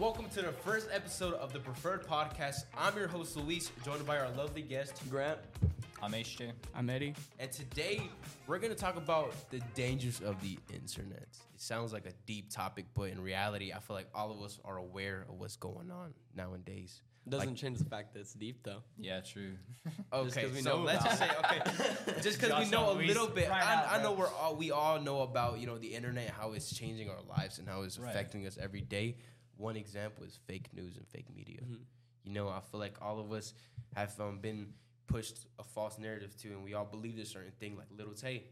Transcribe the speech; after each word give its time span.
Welcome 0.00 0.30
to 0.30 0.40
the 0.42 0.52
first 0.52 0.88
episode 0.90 1.34
of 1.34 1.52
the 1.52 1.58
Preferred 1.58 2.06
Podcast. 2.06 2.64
I'm 2.76 2.96
your 2.96 3.06
host 3.06 3.36
Luis, 3.36 3.70
joined 3.84 4.06
by 4.06 4.18
our 4.18 4.30
lovely 4.30 4.62
guest 4.62 4.94
Grant. 5.10 5.38
I'm 6.02 6.12
HJ. 6.12 6.52
I'm 6.74 6.88
Eddie. 6.88 7.14
and 7.38 7.52
today 7.52 8.08
we're 8.46 8.58
gonna 8.58 8.74
talk 8.74 8.96
about 8.96 9.34
the 9.50 9.60
dangers 9.74 10.20
of 10.22 10.40
the 10.40 10.58
internet. 10.72 11.28
It 11.54 11.60
sounds 11.60 11.92
like 11.92 12.06
a 12.06 12.12
deep 12.24 12.50
topic, 12.50 12.86
but 12.94 13.10
in 13.10 13.20
reality, 13.22 13.72
I 13.74 13.80
feel 13.80 13.94
like 13.94 14.08
all 14.14 14.30
of 14.32 14.40
us 14.40 14.58
are 14.64 14.78
aware 14.78 15.26
of 15.28 15.38
what's 15.38 15.56
going 15.56 15.90
on 15.90 16.14
nowadays. 16.34 17.02
Doesn't 17.28 17.48
Like- 17.50 17.56
change 17.58 17.78
the 17.78 17.84
fact 17.84 18.14
that 18.14 18.20
it's 18.20 18.32
deep 18.32 18.62
though. 18.62 18.82
Yeah, 18.98 19.20
true. 19.20 19.52
Okay, 20.12 20.44
'cause 20.44 20.52
we 20.52 20.62
so 20.62 20.78
know 20.78 20.82
let's 20.84 21.04
just 21.04 21.18
say 21.18 21.28
okay, 21.44 21.60
just 22.22 22.40
because 22.40 22.58
we 22.64 22.70
know 22.70 22.90
a 22.92 22.94
little 22.94 23.26
bit. 23.28 23.50
right 23.50 23.62
I, 23.62 23.74
out, 23.74 23.92
I 24.00 24.02
know 24.02 24.12
we're 24.12 24.32
all 24.32 24.56
we 24.56 24.70
all 24.70 24.98
know 24.98 25.20
about 25.20 25.58
you 25.60 25.66
know 25.66 25.76
the 25.76 25.94
internet, 25.94 26.30
how 26.30 26.52
it's 26.54 26.74
changing 26.74 27.10
our 27.10 27.20
lives 27.36 27.58
and 27.58 27.68
how 27.68 27.82
it's 27.82 27.98
Right. 27.98 28.08
affecting 28.10 28.46
us 28.46 28.56
every 28.58 28.80
day. 28.80 29.16
One 29.60 29.76
example 29.76 30.24
is 30.24 30.38
fake 30.46 30.68
news 30.74 30.96
and 30.96 31.06
fake 31.08 31.26
media. 31.34 31.60
Mm-hmm. 31.62 31.82
You 32.24 32.32
know, 32.32 32.48
I 32.48 32.60
feel 32.70 32.80
like 32.80 32.96
all 33.02 33.18
of 33.20 33.30
us 33.32 33.52
have 33.94 34.18
um, 34.20 34.38
been 34.40 34.68
pushed 35.06 35.46
a 35.58 35.64
false 35.64 35.98
narrative 35.98 36.36
to, 36.42 36.48
and 36.48 36.62
we 36.64 36.74
all 36.74 36.84
believe 36.84 37.18
a 37.18 37.26
certain 37.26 37.52
thing. 37.60 37.76
Like 37.76 37.88
Little 37.96 38.14
Tay, 38.14 38.44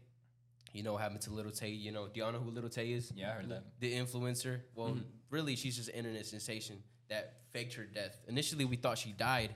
you 0.73 0.83
know 0.83 0.93
what 0.93 1.01
happened 1.01 1.21
to 1.21 1.31
Little 1.31 1.51
Tay? 1.51 1.69
You 1.69 1.91
know, 1.91 2.07
do 2.07 2.19
y'all 2.19 2.31
know 2.31 2.39
who 2.39 2.51
Little 2.51 2.69
Tay 2.69 2.91
is? 2.93 3.11
Yeah, 3.15 3.29
I 3.29 3.33
heard 3.33 3.49
that. 3.49 3.63
the 3.79 3.91
influencer. 3.93 4.59
Well, 4.75 4.89
Mm-hmm. 4.89 4.99
really, 5.31 5.55
she's 5.55 5.75
just 5.77 5.89
an 5.89 5.95
internet 5.95 6.25
sensation 6.25 6.77
that 7.09 7.33
faked 7.51 7.73
her 7.75 7.85
death. 7.85 8.15
Initially, 8.27 8.65
we 8.65 8.75
thought 8.75 8.97
she 8.97 9.11
died, 9.13 9.55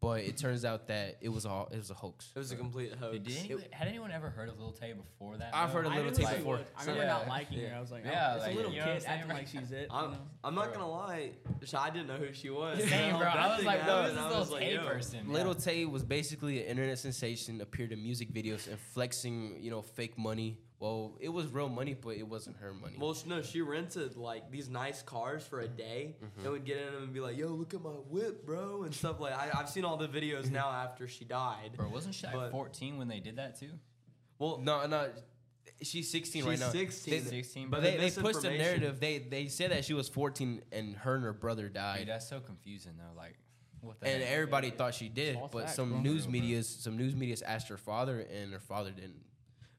but 0.00 0.20
it 0.20 0.36
turns 0.36 0.64
out 0.64 0.86
that 0.88 1.16
it 1.20 1.28
was 1.28 1.44
all 1.44 1.68
it 1.72 1.76
was 1.76 1.90
a 1.90 1.94
hoax. 1.94 2.30
It 2.34 2.38
was 2.38 2.52
a 2.52 2.56
complete 2.56 2.92
hoax. 2.94 3.18
Did 3.18 3.36
anyone, 3.38 3.62
had 3.70 3.88
anyone 3.88 4.10
ever 4.12 4.30
heard 4.30 4.48
of 4.48 4.58
Lil 4.60 4.72
Tay 4.72 4.92
before 4.92 5.36
that? 5.38 5.50
I've 5.52 5.68
though? 5.70 5.76
heard 5.78 5.86
of 5.86 5.92
I 5.92 5.96
Little 5.96 6.10
knew 6.12 6.24
Tay 6.26 6.36
before. 6.36 6.60
I 6.76 6.80
remember 6.82 7.02
Yeah. 7.02 7.08
not 7.08 7.28
liking 7.28 7.58
Yeah. 7.58 7.68
her. 7.70 7.76
I 7.76 7.80
was 7.80 7.90
like, 7.90 8.04
Yeah, 8.04 8.30
oh, 8.32 8.36
it's 8.36 8.44
like, 8.44 8.52
a 8.52 8.56
little 8.56 8.72
you 8.72 8.78
know 8.78 8.86
what 8.86 8.92
kid 8.92 8.94
I'm 8.96 9.00
saying, 9.00 9.20
acting 9.20 9.36
like 9.36 9.46
she's 9.48 9.72
it. 9.72 9.88
I'm, 9.90 10.04
you 10.04 10.10
know? 10.16 10.22
I'm 10.44 10.54
not 10.54 10.72
gonna 10.72 10.88
lie, 10.90 11.30
sh- 11.64 11.74
I 11.74 11.90
didn't 11.90 12.06
know 12.06 12.16
who 12.16 12.32
she 12.32 12.50
was. 12.50 12.78
Same, 12.88 13.14
Until 13.14 13.18
bro. 13.18 13.26
I 13.28 13.46
was 13.48 13.56
thing 13.56 13.66
like, 13.66 13.80
happened, 13.80 13.96
what 13.98 14.06
is 14.08 14.14
this 14.14 14.22
I 14.22 14.28
Lil 14.28 14.38
was 14.40 14.50
like, 14.50 14.60
Tay 14.62 14.74
yo. 14.74 14.86
person? 14.86 15.32
Little 15.32 15.54
Tay 15.54 15.84
was 15.86 16.02
basically 16.04 16.62
an 16.62 16.66
internet 16.68 16.98
sensation, 16.98 17.60
appeared 17.60 17.92
in 17.92 18.02
music 18.02 18.32
videos 18.32 18.68
and 18.68 18.78
flexing, 18.78 19.58
you 19.60 19.70
know, 19.70 19.82
fake 19.82 20.16
money. 20.16 20.58
Well, 20.80 21.16
it 21.20 21.28
was 21.30 21.46
real 21.48 21.68
money, 21.68 21.94
but 22.00 22.10
it 22.16 22.28
wasn't 22.28 22.56
her 22.58 22.72
money. 22.72 22.96
Well, 23.00 23.16
no, 23.26 23.42
she 23.42 23.60
rented 23.62 24.16
like 24.16 24.50
these 24.50 24.68
nice 24.68 25.02
cars 25.02 25.44
for 25.44 25.60
a 25.60 25.66
day 25.68 26.14
Mm-hmm. 26.24 26.40
and 26.44 26.52
would 26.52 26.64
get 26.64 26.76
in 26.78 26.92
them 26.92 27.02
and 27.04 27.12
be 27.12 27.18
like, 27.20 27.36
"Yo, 27.36 27.48
look 27.48 27.74
at 27.74 27.82
my 27.82 27.90
whip, 27.90 28.46
bro," 28.46 28.84
and 28.84 28.94
stuff 28.94 29.18
like. 29.18 29.32
I, 29.32 29.50
I've 29.58 29.68
seen 29.68 29.84
all 29.84 29.96
the 29.96 30.06
Mm-hmm. 30.08 30.16
videos 30.16 30.50
now 30.52 30.70
after 30.70 31.08
she 31.08 31.24
died. 31.24 31.70
Bro, 31.76 31.88
wasn't 31.88 32.14
she 32.14 32.26
like 32.28 32.52
14 32.52 32.96
when 32.96 33.08
they 33.08 33.18
did 33.18 33.36
that 33.36 33.58
too? 33.58 33.70
Well, 34.38 34.58
no, 34.58 34.86
no, 34.86 35.08
she's 35.82 36.08
16 36.12 36.44
right 36.44 36.52
She's 36.52 36.60
now. 36.60 36.70
16. 36.70 37.12
They, 37.12 37.20
16, 37.30 37.70
but 37.70 37.80
bro. 37.82 37.90
they, 37.90 37.96
they 37.96 38.10
pushed 38.22 38.42
the 38.42 38.50
narrative. 38.50 39.00
They 39.00 39.18
they 39.18 39.48
said 39.48 39.72
that 39.72 39.84
she 39.84 39.94
was 39.94 40.08
14 40.08 40.62
and 40.70 40.94
her 40.98 41.16
and 41.16 41.24
her 41.24 41.32
brother 41.32 41.64
Dude, 41.64 41.72
died. 41.74 42.04
that's 42.06 42.28
so 42.28 42.38
confusing 42.38 42.92
though. 42.98 43.16
Like, 43.16 43.36
what 43.80 43.98
the 44.00 44.06
and 44.08 44.22
heck? 44.22 44.32
everybody 44.32 44.70
thought 44.70 44.94
she 44.94 45.08
did, 45.08 45.34
False 45.34 45.50
but 45.52 45.62
facts, 45.64 45.74
some 45.74 46.04
news 46.04 46.18
Real, 46.22 46.24
bro. 46.24 46.32
medias, 46.32 46.68
some 46.68 46.96
news 46.96 47.16
medias 47.16 47.42
asked 47.42 47.66
her 47.68 47.76
father, 47.76 48.20
and 48.20 48.52
her 48.52 48.60
father 48.60 48.90
didn't 48.92 49.16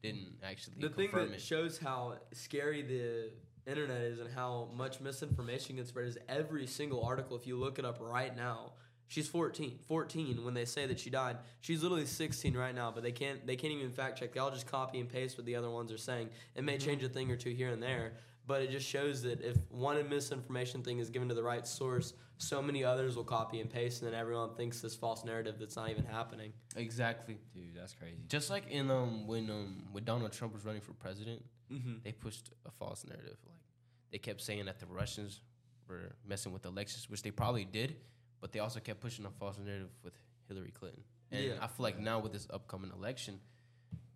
didn't 0.02 0.42
mm. 0.42 0.50
actually 0.50 0.75
the 0.80 0.89
thing 0.89 1.09
that 1.14 1.31
it. 1.31 1.42
shows 1.42 1.78
how 1.78 2.16
scary 2.33 2.81
the 2.81 3.31
internet 3.69 4.02
is 4.02 4.19
and 4.19 4.30
how 4.33 4.69
much 4.75 5.00
misinformation 5.00 5.75
gets 5.75 5.89
spread 5.89 6.08
is 6.08 6.17
every 6.28 6.66
single 6.66 7.03
article. 7.03 7.38
If 7.38 7.45
you 7.45 7.58
look 7.58 7.80
it 7.80 7.86
up 7.86 7.97
right 8.00 8.36
now 8.36 8.73
she's 9.09 9.28
14 9.28 9.80
14 9.88 10.45
when 10.45 10.53
they 10.53 10.66
say 10.66 10.86
that 10.86 11.00
she 11.00 11.09
died. 11.09 11.38
She's 11.61 11.83
literally 11.83 12.06
16 12.06 12.56
right 12.56 12.73
now 12.73 12.91
but 12.91 13.03
they 13.03 13.11
can't 13.11 13.45
they 13.45 13.56
can't 13.56 13.73
even 13.73 13.91
fact 13.91 14.19
check. 14.19 14.33
They 14.33 14.39
all 14.39 14.52
just 14.52 14.67
copy 14.67 15.00
and 15.00 15.09
paste 15.09 15.38
what 15.38 15.45
the 15.45 15.56
other 15.56 15.69
ones 15.69 15.91
are 15.91 15.97
saying. 15.97 16.30
It 16.56 16.63
may 16.63 16.78
mm-hmm. 16.78 16.88
change 16.88 17.03
a 17.03 17.09
thing 17.09 17.30
or 17.30 17.36
two 17.36 17.52
here 17.52 17.69
and 17.69 17.84
there 17.84 18.13
but 18.50 18.64
it 18.64 18.72
just 18.72 18.88
shows 18.88 19.22
that 19.22 19.39
if 19.42 19.55
one 19.69 19.97
misinformation 20.09 20.81
thing 20.81 20.97
is 20.97 21.09
given 21.11 21.30
to 21.30 21.36
the 21.36 21.44
right 21.44 21.66
source 21.67 22.14
so 22.38 22.61
many 22.61 22.83
others 22.83 23.16
will 23.17 23.23
copy 23.23 23.59
and 23.59 23.69
paste 23.69 24.01
and 24.01 24.12
then 24.12 24.19
everyone 24.19 24.50
thinks 24.56 24.81
this 24.81 24.96
false 24.96 25.23
narrative 25.23 25.56
that's 25.59 25.75
not 25.75 25.90
even 25.90 26.06
happening 26.06 26.51
exactly. 26.75 27.38
Dude, 27.53 27.75
that's 27.75 27.94
crazy. 27.94 28.18
Just 28.28 28.50
like 28.50 28.66
in 28.69 28.90
um 28.90 29.28
when 29.28 29.50
um 29.50 29.84
when 29.91 30.03
Donald 30.03 30.31
Trump 30.31 30.53
was 30.53 30.66
running 30.66 30.81
for 30.81 30.94
president, 30.94 31.44
mm-hmm. 31.72 31.96
they 32.03 32.12
pushed 32.12 32.50
a 32.66 32.72
false 32.72 33.06
narrative. 33.06 33.38
Like 33.46 33.62
they 34.12 34.18
kept 34.18 34.41
saying 34.41 34.66
that 34.66 34.79
the 34.79 34.85
Russians 34.88 35.41
were 35.88 36.16
messing 36.25 36.52
with 36.53 36.66
elections, 36.66 37.09
which 37.09 37.22
they 37.22 37.31
probably 37.31 37.66
did, 37.66 37.97
but 38.41 38.52
they 38.53 38.59
also 38.59 38.79
kept 38.79 39.00
pushing 39.02 39.25
a 39.25 39.31
false 39.31 39.57
narrative 39.59 39.90
with 40.03 40.13
Hillary 40.47 40.72
Clinton. 40.72 41.03
And 41.31 41.44
Yeah. 41.46 41.53
I 41.62 41.68
feel 41.68 41.84
like 41.84 42.00
now 42.00 42.19
with 42.19 42.34
this 42.34 42.47
upcoming 42.50 42.91
election, 42.91 43.40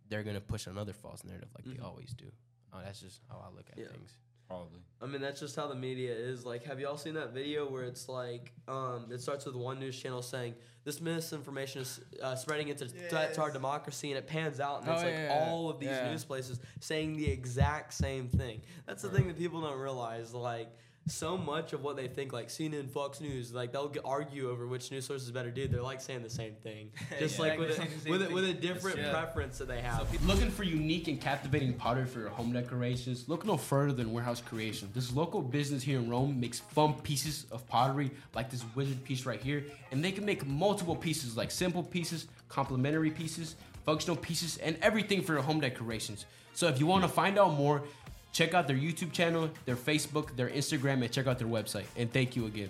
they're 0.10 0.24
gonna 0.24 0.42
push 0.42 0.66
another 0.68 0.94
false 0.94 1.24
narrative 1.24 1.50
like 1.56 1.66
they 1.66 1.82
Mhm. 1.82 1.90
always 1.90 2.14
do. 2.14 2.32
Oh, 2.74 2.82
that's 2.82 3.02
just 3.02 3.22
how 3.30 3.38
I 3.38 3.50
look 3.56 3.70
at 3.70 3.78
Yeah. 3.78 3.90
things. 3.90 4.12
Probably. 4.48 4.80
I 5.02 5.06
mean, 5.06 5.20
that's 5.22 5.40
just 5.40 5.56
how 5.56 5.68
the 5.68 5.76
media 5.76 6.14
is. 6.14 6.46
Like, 6.46 6.64
have 6.64 6.80
y'all 6.80 6.96
seen 6.98 7.16
that 7.16 7.34
video 7.34 7.70
where 7.70 7.84
it's 7.84 8.08
like, 8.08 8.54
um, 8.70 9.08
it 9.12 9.20
starts 9.22 9.46
with 9.46 9.56
one 9.56 9.78
news 9.80 10.00
channel 10.00 10.22
saying 10.22 10.56
this 10.86 11.02
misinformation 11.02 11.82
is 11.82 12.00
uh, 12.22 12.36
spreading 12.36 12.70
into 12.70 12.86
threat 12.88 13.34
to 13.34 13.42
our 13.42 13.52
democracy, 13.52 14.12
and 14.12 14.18
it 14.18 14.28
pans 14.28 14.62
out, 14.62 14.82
and 14.82 14.90
Oh, 14.90 14.94
it's 14.94 15.04
like 15.04 15.14
yeah, 15.14 15.36
yeah, 15.46 15.50
all 15.52 15.70
of 15.70 15.80
these 15.80 15.90
yeah. 15.90 16.10
news 16.10 16.24
places 16.24 16.60
saying 16.80 17.18
the 17.18 17.30
exact 17.30 17.94
same 17.94 18.30
thing. 18.30 18.62
That's 18.86 19.02
the 19.02 19.10
thing 19.10 19.28
that 19.28 19.38
people 19.38 19.62
don't 19.62 19.78
realize. 19.80 20.34
Like, 20.34 20.70
so 21.08 21.38
much 21.38 21.74
of 21.74 21.84
what 21.84 21.98
they 21.98 22.08
think, 22.08 22.32
like 22.32 22.48
CNN, 22.48 22.90
Fox 22.90 23.20
News, 23.20 23.54
like 23.54 23.72
they'll 23.74 23.90
get, 23.90 24.04
argue 24.06 24.50
over 24.50 24.66
which 24.66 24.90
news 24.90 25.06
source 25.06 25.24
is 25.24 25.32
better. 25.32 25.52
Dude, 25.52 25.72
they're 25.72 25.82
like 25.82 26.00
saying 26.00 26.24
the 26.24 26.30
same 26.30 26.54
thing, 26.64 26.92
just 27.20 27.38
Yeah. 27.38 27.42
like 27.46 27.60
with 27.60 27.78
a, 27.78 28.10
with 28.10 28.22
a, 28.30 28.34
with 28.34 28.46
a 28.46 28.54
different 28.54 29.00
Yeah. 29.00 29.12
preference 29.12 29.58
that 29.58 29.68
they 29.68 29.82
have. 29.82 30.08
Looking 30.26 30.50
for 30.50 30.64
unique 30.64 31.10
and 31.10 31.20
captivating 31.20 31.74
pottery 31.74 32.06
for 32.06 32.20
your 32.20 32.30
home 32.30 32.54
decorations? 32.54 33.28
Look 33.28 33.46
no 33.46 33.58
further 33.58 33.92
than 33.94 34.14
Warehouse 34.14 34.42
Creation. 34.42 34.90
This 34.94 35.14
local 35.14 35.42
business 35.42 35.84
here 35.84 36.00
in 36.00 36.10
Rome 36.10 36.40
makes 36.40 36.60
fun 36.60 36.94
pieces 37.02 37.48
of 37.52 37.68
pottery 37.68 38.10
like 38.34 38.50
this 38.50 38.64
wizard 38.74 39.04
piece 39.04 39.26
right 39.26 39.42
here, 39.42 39.66
and 39.92 40.04
they 40.04 40.12
can 40.14 40.26
make 40.26 40.46
multiple 40.46 40.96
pieces 40.96 41.36
like 41.36 41.52
simple 41.52 41.84
pieces, 41.84 42.28
complementary 42.48 43.12
pieces, 43.12 43.56
functional 43.86 44.16
pieces, 44.16 44.58
and 44.60 44.78
everything 44.82 45.22
for 45.22 45.34
your 45.34 45.42
home 45.42 45.60
decorations. 45.60 46.26
So 46.54 46.68
if 46.68 46.80
you 46.80 46.86
want 46.86 47.04
to 47.04 47.10
find 47.10 47.38
out 47.38 47.56
more, 47.56 47.84
check 48.34 48.54
out 48.56 48.68
their 48.68 48.76
YouTube 48.76 49.14
channel, 49.14 49.50
their 49.66 49.76
Facebook, 49.76 50.36
their 50.36 50.50
Instagram, 50.50 51.04
and 51.04 51.12
check 51.12 51.28
out 51.28 51.40
their 51.40 51.48
website. 51.48 51.86
And 51.96 52.12
thank 52.12 52.36
you 52.36 52.48
again. 52.48 52.70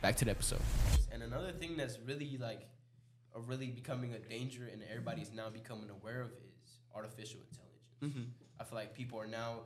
Back 0.00 0.16
to 0.16 0.24
the 0.24 0.30
episode. 0.30 0.60
And 1.12 1.22
another 1.22 1.52
thing 1.52 1.76
that's 1.76 1.98
really 2.06 2.38
like, 2.40 2.66
a 3.34 3.40
really 3.40 3.66
becoming 3.66 4.14
a 4.14 4.18
danger, 4.18 4.68
and 4.72 4.82
everybody's 4.88 5.32
now 5.32 5.50
becoming 5.50 5.90
aware 5.90 6.22
of 6.22 6.28
is 6.28 6.78
artificial 6.94 7.40
intelligence. 7.50 7.98
Mm-hmm. 8.02 8.30
I 8.60 8.64
feel 8.64 8.78
like 8.78 8.94
people 8.94 9.18
are 9.20 9.26
now 9.26 9.60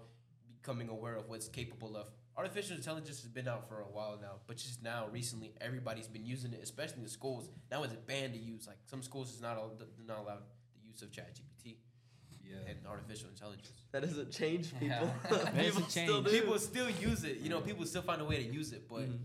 becoming 0.61 0.89
aware 0.89 1.17
of 1.17 1.29
what's 1.29 1.49
capable 1.49 1.97
of. 1.97 2.07
Artificial 2.37 2.77
intelligence 2.77 3.21
has 3.23 3.29
been 3.29 3.49
out 3.49 3.69
for 3.69 3.81
a 3.81 3.85
while 3.85 4.19
now, 4.21 4.41
but 4.47 4.57
just 4.57 4.83
now, 4.83 5.07
recently, 5.11 5.55
everybody's 5.61 6.07
been 6.07 6.25
using 6.27 6.53
it, 6.53 6.61
especially 6.63 6.99
in 6.99 7.03
the 7.03 7.11
schools. 7.11 7.49
Now 7.71 7.83
it's 7.83 7.95
banned 7.95 8.35
to 8.35 8.39
use. 8.39 8.67
Like 8.67 8.77
some 8.87 9.03
schools 9.03 9.35
is 9.35 9.41
not 9.41 9.57
all, 9.57 9.73
not 10.07 10.19
allowed 10.19 10.43
the 10.75 10.87
use 10.87 11.03
of 11.03 11.11
ChatGPT 11.11 11.77
Yeah. 12.49 12.71
and 12.71 12.79
artificial 12.87 13.29
intelligence. 13.29 13.73
That 13.93 14.03
doesn't 14.03 14.31
change 14.31 14.73
people. 14.79 14.89
Yeah. 14.89 15.11
People 15.29 15.63
doesn't 15.63 15.91
still 15.91 16.23
do. 16.23 16.31
People 16.31 16.59
still 16.59 16.91
use 16.91 17.25
it. 17.25 17.39
You 17.39 17.49
know, 17.51 17.61
people 17.61 17.85
still 17.87 18.03
find 18.03 18.21
a 18.21 18.25
way 18.25 18.37
to 18.37 18.53
use 18.53 18.73
it, 18.73 18.89
but 18.89 19.03
Mhm. 19.09 19.19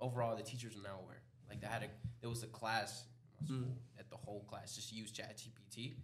overall, 0.00 0.36
the 0.36 0.42
teachers 0.42 0.74
are 0.76 0.82
now 0.82 0.98
aware. 1.02 1.22
Like 1.48 1.60
they 1.60 1.66
had 1.66 1.82
a, 1.82 1.88
there 2.20 2.30
was 2.30 2.42
a 2.42 2.46
class 2.48 3.04
in 3.40 3.46
my 3.46 3.58
Mm. 3.58 3.62
school 3.62 3.76
that 3.96 4.10
the 4.10 4.16
whole 4.16 4.42
class 4.44 4.74
just 4.74 4.92
used 4.92 5.14
ChatGPT, 5.16 5.94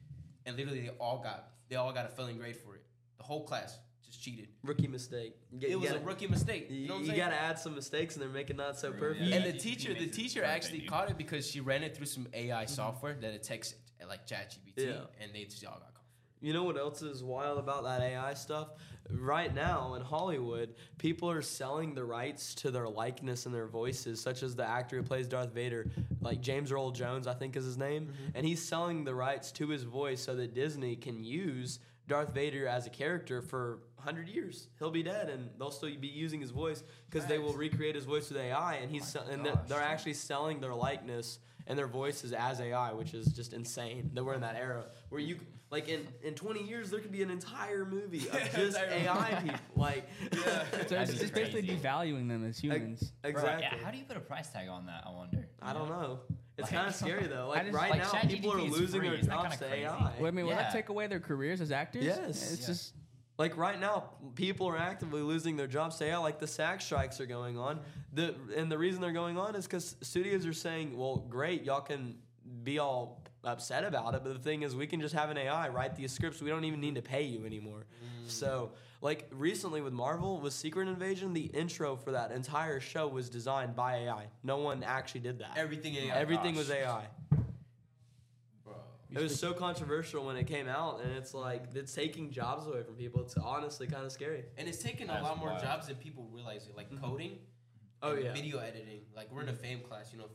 and 0.47 0.57
literally 0.57 0.81
they 0.83 0.91
all 1.01 1.19
got 1.23 1.53
they 1.69 1.77
all 1.77 1.93
got 1.93 2.05
a 2.05 2.09
failing 2.09 2.37
grade 2.37 2.57
for 2.57 2.75
it. 2.75 2.83
The 3.19 3.23
whole 3.25 3.45
class 3.45 3.79
just 4.05 4.21
cheated. 4.23 4.49
rookie 4.65 4.89
mistake. 4.89 5.37
Get- 5.59 5.71
It 5.71 5.77
was 5.77 5.91
gotta, 5.91 6.01
a 6.03 6.05
rookie 6.05 6.27
mistake. 6.27 6.69
You, 6.69 6.77
You 6.79 6.89
know 6.89 6.99
you 6.99 7.15
gotta 7.15 7.37
add 7.41 7.59
some 7.61 7.75
mistakes, 7.77 8.15
and 8.17 8.23
they're 8.23 8.29
making 8.29 8.57
not 8.57 8.77
so 8.79 8.93
perfect. 8.93 9.21
Yeah. 9.25 9.37
and 9.37 9.45
the 9.55 9.57
teacher, 9.59 9.95
the 9.95 10.09
teacher 10.09 10.43
actually 10.43 10.81
caught 10.83 11.11
it 11.11 11.17
because 11.17 11.49
she 11.49 11.61
ran 11.61 11.83
it 11.85 11.97
through 11.97 12.07
some 12.07 12.27
AI 12.35 12.65
software 12.67 13.15
that 13.15 13.33
detects 13.33 13.75
like 14.09 14.27
ChatGPT, 14.27 14.75
Mm-hmm. 14.79 14.91
Yeah. 14.91 15.23
and 15.23 15.33
they 15.33 15.45
just 15.45 15.65
all 15.65 15.79
got 15.79 15.95
caught. 15.95 16.00
You 16.41 16.53
know 16.55 16.63
what 16.65 16.79
else 16.79 17.03
is 17.03 17.23
wild 17.23 17.59
about 17.59 17.85
that 17.85 18.01
AI 18.01 18.33
stuff? 18.35 18.69
Right 19.11 19.55
now 19.55 19.95
in 19.95 20.03
Hollywood, 20.03 20.75
people 20.97 21.31
are 21.31 21.43
selling 21.43 21.95
the 21.95 22.05
rights 22.05 22.55
to 22.57 22.71
their 22.71 22.89
likeness 22.89 23.45
and 23.45 23.55
their 23.55 23.67
voices, 23.67 24.21
such 24.21 24.43
as 24.43 24.55
the 24.57 24.67
actor 24.67 24.97
who 24.97 25.03
plays 25.03 25.27
Darth 25.29 25.53
Vader, 25.53 25.91
like 26.21 26.41
James 26.41 26.73
Earl 26.73 26.93
Jones, 26.93 27.27
I 27.27 27.35
think 27.35 27.57
is 27.57 27.65
his 27.65 27.77
name, 27.77 28.07
Mm-hmm. 28.07 28.37
and 28.37 28.47
he's 28.47 28.63
selling 28.67 29.05
the 29.05 29.15
rights 29.15 29.53
to 29.53 29.69
his 29.69 29.83
voice 29.83 30.23
so 30.23 30.35
that 30.37 30.55
Disney 30.55 30.97
can 30.97 31.23
use 31.25 31.81
Darth 32.09 32.33
Vader 32.33 32.67
as 32.67 32.87
a 32.87 32.91
character 32.91 33.43
for 33.43 33.81
100 33.97 34.29
years. 34.29 34.69
He'll 34.79 34.91
be 34.91 35.03
dead, 35.03 35.29
and 35.29 35.51
they'll 35.59 35.71
still 35.71 35.95
be 35.97 36.07
using 36.09 36.41
his 36.41 36.51
voice 36.51 36.83
because 37.11 37.27
they 37.29 37.39
will 37.39 37.53
recreate 37.53 37.95
his 37.97 38.05
voice 38.05 38.31
with 38.31 38.39
AI, 38.39 38.77
and 38.77 38.91
he's 38.91 39.15
and 39.15 39.45
they're, 39.45 39.55
gosh, 39.55 39.69
they're 39.69 39.79
dude. 39.79 39.87
actually 39.89 40.15
selling 40.15 40.61
their 40.61 40.75
likeness 40.75 41.39
and 41.71 41.79
their 41.79 41.87
voices 41.87 42.33
as 42.33 42.61
AI, 42.61 42.93
which 42.93 43.15
is 43.15 43.27
just 43.27 43.53
insane 43.53 44.11
that 44.15 44.25
we're 44.25 44.35
in 44.35 44.41
that 44.41 44.57
era 44.57 44.87
where 45.09 45.21
you 45.21 45.37
like 45.71 45.89
in 45.89 46.05
in 46.25 46.35
20 46.35 46.65
years 46.65 46.91
there 46.91 46.99
could 46.99 47.13
be 47.13 47.23
an 47.23 47.31
entire 47.31 47.85
movie 47.85 48.29
of 48.29 48.51
just 48.57 48.77
AI 48.77 49.39
people. 49.41 49.59
Like, 49.77 50.09
So 50.33 50.41
That'd 50.41 50.91
it's, 50.91 51.15
be 51.15 51.19
it's 51.21 51.31
basically 51.31 51.63
devaluing 51.63 52.29
them 52.29 52.45
as 52.45 52.59
humans. 52.59 53.13
Bro, 53.23 53.31
exactly. 53.31 53.69
yeah, 53.71 53.85
how 53.85 53.93
do 53.93 53.99
you 53.99 54.05
put 54.05 54.17
a 54.17 54.21
price 54.21 54.49
tag 54.51 54.69
on 54.69 54.87
that? 54.87 55.05
I 55.07 55.13
wonder. 55.13 55.47
I 55.63 55.73
don't 55.73 55.89
know. 55.89 56.19
It's 56.59 56.67
Like- 56.71 56.77
kind 56.77 56.89
of 56.89 56.95
scary 56.97 57.27
though. 57.29 57.49
Like 57.51 57.63
just- 57.67 57.77
right 57.79 57.91
like, 57.91 58.01
now, 58.01 58.09
ChatGPT 58.11 58.29
people 58.31 58.53
are 58.53 58.61
losing 58.63 59.01
free. 59.01 59.09
their 59.11 59.19
jobs 59.19 59.57
to? 59.59 59.73
AI. 59.73 60.13
Well, 60.19 60.27
I 60.27 60.31
mean, 60.33 60.47
will 60.47 60.57
that 60.57 60.73
take 60.73 60.89
away 60.89 61.07
their 61.07 61.21
careers 61.21 61.61
as 61.61 61.71
actors? 61.71 62.05
Yes. 62.05 62.53
It's 62.53 62.61
Yeah. 62.63 62.67
just 62.67 62.95
Like 63.41 63.57
right 63.57 63.81
now, 63.81 64.05
people 64.35 64.67
are 64.69 64.77
actively 64.77 65.23
losing 65.23 65.57
their 65.57 65.67
jobs. 65.67 65.97
Say, 65.97 66.09
yeah, 66.09 66.19
like 66.19 66.39
the 66.39 66.47
SAG 66.47 66.83
strikes 66.83 67.23
are 67.23 67.27
going 67.27 67.57
on. 67.57 67.81
The 68.13 68.35
and 68.55 68.71
the 68.71 68.77
reason 68.77 69.01
they're 69.01 69.13
going 69.13 69.39
on 69.39 69.55
is 69.55 69.65
because 69.65 69.97
studios 70.03 70.45
are 70.45 70.53
saying, 70.53 70.95
well, 70.95 71.17
great, 71.17 71.65
y'all 71.65 71.81
can 71.81 72.17
be 72.63 72.79
all 72.79 73.23
upset 73.43 73.85
about 73.85 74.15
it, 74.15 74.21
but 74.23 74.35
the 74.35 74.39
thing 74.39 74.63
is, 74.63 74.77
we 74.77 74.87
can 74.87 75.01
just 75.01 75.15
have 75.15 75.31
an 75.31 75.39
AI 75.39 75.71
write 75.71 75.97
these 75.97 76.13
scripts. 76.13 76.43
We 76.43 76.51
don't 76.51 76.67
even 76.67 76.83
need 76.83 76.97
to 76.97 77.03
pay 77.03 77.23
you 77.23 77.47
anymore. 77.47 77.87
Mm. 78.05 78.31
So, 78.31 78.73
like 79.01 79.27
recently 79.31 79.81
with 79.81 79.95
Marvel, 79.95 80.39
with 80.39 80.53
Secret 80.53 80.87
Invasion, 80.87 81.33
the 81.33 81.45
intro 81.45 81.97
for 81.97 82.13
that 82.13 82.33
entire 82.33 82.79
show 82.79 83.09
was 83.09 83.31
designed 83.31 83.75
by 83.75 84.01
AI. 84.01 84.27
No 84.43 84.59
one 84.59 84.83
actually 84.83 85.23
did 85.23 85.39
that. 85.39 85.57
Everything 85.57 85.95
AI. 85.95 86.15
Everything 86.15 86.57
gosh. 86.57 86.69
was 86.69 86.71
AI. 86.71 87.07
Bro. 89.13 89.21
It 89.21 89.25
was 89.25 89.39
so 89.39 89.53
controversial 89.53 90.25
when 90.25 90.37
it 90.37 90.47
came 90.47 90.69
out, 90.69 91.01
and 91.03 91.13
it's 91.13 91.35
like 91.35 91.65
it's 91.75 91.93
taking 91.93 92.31
jobs 92.31 92.67
away 92.67 92.83
from 92.83 92.95
people. 92.95 93.23
It's 93.23 93.37
honestly 93.37 93.87
kind 93.89 94.05
of 94.05 94.13
scary. 94.13 94.45
And 94.57 94.69
it's 94.69 94.79
taking 94.79 95.09
a 95.09 95.13
That's 95.13 95.25
lot 95.25 95.39
more 95.39 95.49
wild. 95.49 95.63
jobs 95.63 95.89
than 95.89 95.97
people 95.97 96.29
realize. 96.33 96.67
It 96.69 96.77
like 96.77 96.91
mm-hmm. 96.91 97.05
coding. 97.05 97.39
Oh 98.03 98.15
yeah. 98.15 98.33
Video 98.33 98.59
editing. 98.59 99.01
Like 99.15 99.33
we're 99.33 99.43
in 99.43 99.49
a 99.49 99.53
mm-hmm. 99.53 99.63
fame 99.63 99.81
class. 99.81 100.11
You 100.13 100.19
know, 100.21 100.27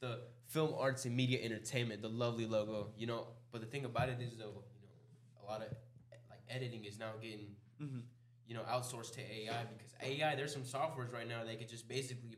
the, 0.00 0.06
the 0.06 0.20
film 0.46 0.74
arts 0.78 1.04
and 1.04 1.14
media 1.14 1.40
entertainment, 1.42 2.00
the 2.00 2.08
lovely 2.08 2.46
logo. 2.46 2.88
You 2.96 3.08
know, 3.08 3.26
but 3.52 3.60
the 3.60 3.66
thing 3.66 3.84
about 3.84 4.08
it 4.08 4.20
is 4.20 4.36
though, 4.38 4.64
you 4.80 4.86
know, 4.86 5.42
a 5.42 5.44
lot 5.44 5.60
of 5.60 5.68
like 6.30 6.40
editing 6.48 6.84
is 6.84 6.98
now 6.98 7.12
getting 7.20 7.56
Mhm. 7.80 8.02
you 8.46 8.54
know 8.54 8.62
outsourced 8.62 9.12
to 9.12 9.20
AI 9.20 9.64
because 9.64 9.92
AI. 10.02 10.34
There's 10.34 10.52
some 10.52 10.62
softwares 10.62 11.12
right 11.12 11.28
now 11.28 11.44
that 11.44 11.58
could 11.58 11.68
just 11.68 11.86
basically 11.88 12.36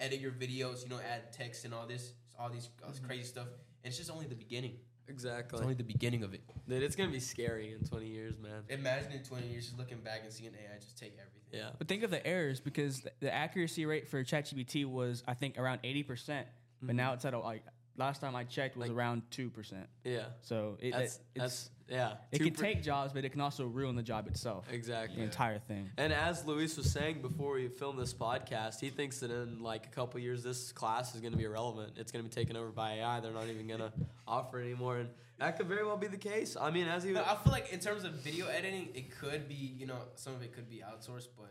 edit 0.00 0.20
your 0.20 0.32
videos. 0.32 0.82
You 0.82 0.88
know, 0.90 0.98
add 0.98 1.32
text 1.32 1.64
and 1.64 1.72
all 1.72 1.86
this, 1.86 2.12
all 2.38 2.50
these 2.50 2.68
all 2.82 2.90
this 2.90 2.98
mm-hmm. 2.98 3.06
crazy 3.06 3.24
stuff. 3.24 3.46
And 3.82 3.90
it's 3.90 3.98
just 3.98 4.10
only 4.10 4.26
the 4.26 4.34
beginning. 4.34 4.76
Exactly. 5.08 5.56
It's 5.56 5.62
only 5.62 5.74
the 5.74 5.84
beginning 5.84 6.22
of 6.22 6.34
it. 6.34 6.40
Dude, 6.68 6.82
it's 6.82 6.96
gonna 6.96 7.10
be 7.10 7.20
scary 7.20 7.72
in 7.72 7.86
20 7.86 8.06
years, 8.06 8.34
man. 8.38 8.62
Imagine 8.68 9.12
in 9.12 9.22
20 9.22 9.46
years 9.46 9.66
just 9.66 9.78
looking 9.78 9.98
back 9.98 10.20
and 10.24 10.32
seeing 10.32 10.52
AI 10.52 10.78
just 10.80 10.98
take 10.98 11.12
everything. 11.12 11.34
Yeah. 11.52 11.70
But 11.78 11.88
think 11.88 12.02
of 12.02 12.10
the 12.10 12.24
errors 12.26 12.60
because 12.60 13.00
the, 13.00 13.12
the 13.20 13.32
accuracy 13.32 13.86
rate 13.86 14.08
for 14.08 14.22
ChatGPT 14.24 14.86
was 14.86 15.22
I 15.26 15.34
think 15.34 15.58
around 15.58 15.80
eighty 15.84 16.02
percent, 16.02 16.46
but 16.80 16.88
mm-hmm. 16.88 16.96
now 16.96 17.12
it's 17.12 17.24
at 17.24 17.34
a, 17.34 17.38
like 17.38 17.64
last 17.96 18.20
time 18.20 18.34
I 18.34 18.44
checked 18.44 18.76
was 18.76 18.88
Like- 18.88 18.96
around 18.96 19.22
two 19.30 19.50
percent. 19.50 19.86
Yeah. 20.04 20.26
So 20.42 20.78
it, 20.80 20.92
That's 20.92 21.16
it, 21.16 21.22
that's 21.36 21.70
yeah. 21.88 22.14
it 22.32 22.38
can 22.40 22.54
per- 22.54 22.62
take 22.62 22.82
jobs, 22.82 23.12
but 23.12 23.24
it 23.24 23.30
can 23.30 23.40
also 23.40 23.66
ruin 23.66 23.96
the 23.96 24.02
job 24.02 24.26
itself. 24.26 24.66
exactly. 24.70 25.18
The 25.18 25.22
entire 25.24 25.58
thing. 25.58 25.90
And 25.96 26.12
as 26.12 26.44
Luis 26.44 26.76
was 26.76 26.90
saying 26.90 27.22
before 27.22 27.54
we 27.54 27.68
filmed 27.68 27.98
this 27.98 28.14
podcast, 28.14 28.80
he 28.80 28.90
thinks 28.90 29.20
that 29.20 29.30
in 29.30 29.62
like 29.62 29.86
a 29.86 29.90
couple 29.90 30.20
years, 30.20 30.42
this 30.42 30.72
class 30.72 31.14
is 31.14 31.20
going 31.20 31.32
to 31.32 31.38
be 31.38 31.44
irrelevant. 31.44 31.92
It's 31.96 32.12
going 32.12 32.24
to 32.24 32.28
be 32.28 32.34
taken 32.34 32.56
over 32.56 32.70
by 32.70 32.94
AI. 32.94 33.20
They're 33.20 33.32
not 33.32 33.48
even 33.48 33.66
going 33.66 33.80
to 33.90 33.92
offer 34.26 34.60
it 34.60 34.64
anymore, 34.64 34.98
and 34.98 35.08
that 35.38 35.56
could 35.56 35.66
very 35.66 35.84
well 35.84 35.96
be 35.96 36.06
the 36.06 36.16
case. 36.16 36.56
I 36.60 36.70
mean, 36.70 36.88
as 36.88 37.02
he 37.04 37.12
No, 37.12 37.22
I 37.22 37.36
feel 37.36 37.52
like 37.52 37.72
in 37.72 37.80
terms 37.80 38.04
of 38.04 38.12
video 38.12 38.46
editing, 38.46 38.88
it 38.94 39.16
could 39.18 39.48
be, 39.48 39.54
you 39.54 39.86
know, 39.86 39.98
some 40.14 40.34
of 40.34 40.42
it 40.42 40.52
could 40.52 40.68
be 40.68 40.76
outsourced, 40.76 41.28
but 41.36 41.50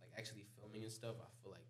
like 0.00 0.10
actually 0.18 0.44
filming 0.58 0.82
and 0.82 0.92
stuff, 0.92 1.14
I 1.20 1.28
feel 1.42 1.52
like, 1.52 1.64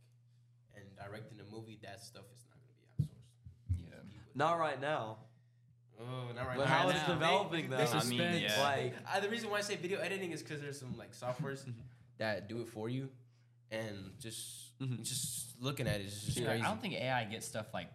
and 0.74 0.84
directing 0.96 1.38
a 1.40 1.54
movie, 1.54 1.78
that 1.82 2.02
stuff 2.02 2.24
is 2.34 2.44
not 2.48 2.56
going 2.62 2.68
to 2.68 3.02
be 3.02 3.04
outsourced. 3.04 3.92
Yeah. 3.92 4.20
Not 4.34 4.58
right 4.58 4.80
now, 4.80 5.18
Oh, 6.00 6.32
not 6.34 6.46
right 6.46 6.56
but 6.56 6.64
now. 6.64 6.70
how 6.70 6.87
Right 6.87 6.96
it's 6.96 7.08
now. 7.08 7.14
developing 7.14 7.70
though. 7.70 7.76
This 7.78 7.94
I 7.94 8.04
mean, 8.04 8.20
yeah. 8.43 8.60
Like 8.62 8.94
Uh, 9.10 9.20
the 9.20 9.28
reason 9.28 9.50
why 9.50 9.58
I 9.58 9.60
say 9.62 9.76
video 9.76 9.98
editing 10.00 10.32
is 10.32 10.43
because 10.43 10.60
there's 10.60 10.78
some 10.78 10.96
like 10.96 11.12
softwares 11.12 11.64
that 12.19 12.48
do 12.48 12.60
it 12.60 12.69
for 12.69 12.88
you, 12.88 13.08
and 13.70 14.12
just 14.20 14.78
Mhm. 14.78 15.02
just 15.02 15.60
looking 15.60 15.87
at 15.87 16.00
it 16.00 16.06
is 16.06 16.22
just 16.25 16.37
Dude, 16.37 16.46
crazy. 16.46 16.62
I 16.62 16.69
don't 16.69 16.81
think 16.81 16.94
AI 16.94 17.25
gets 17.25 17.46
stuff 17.46 17.72
like 17.72 17.88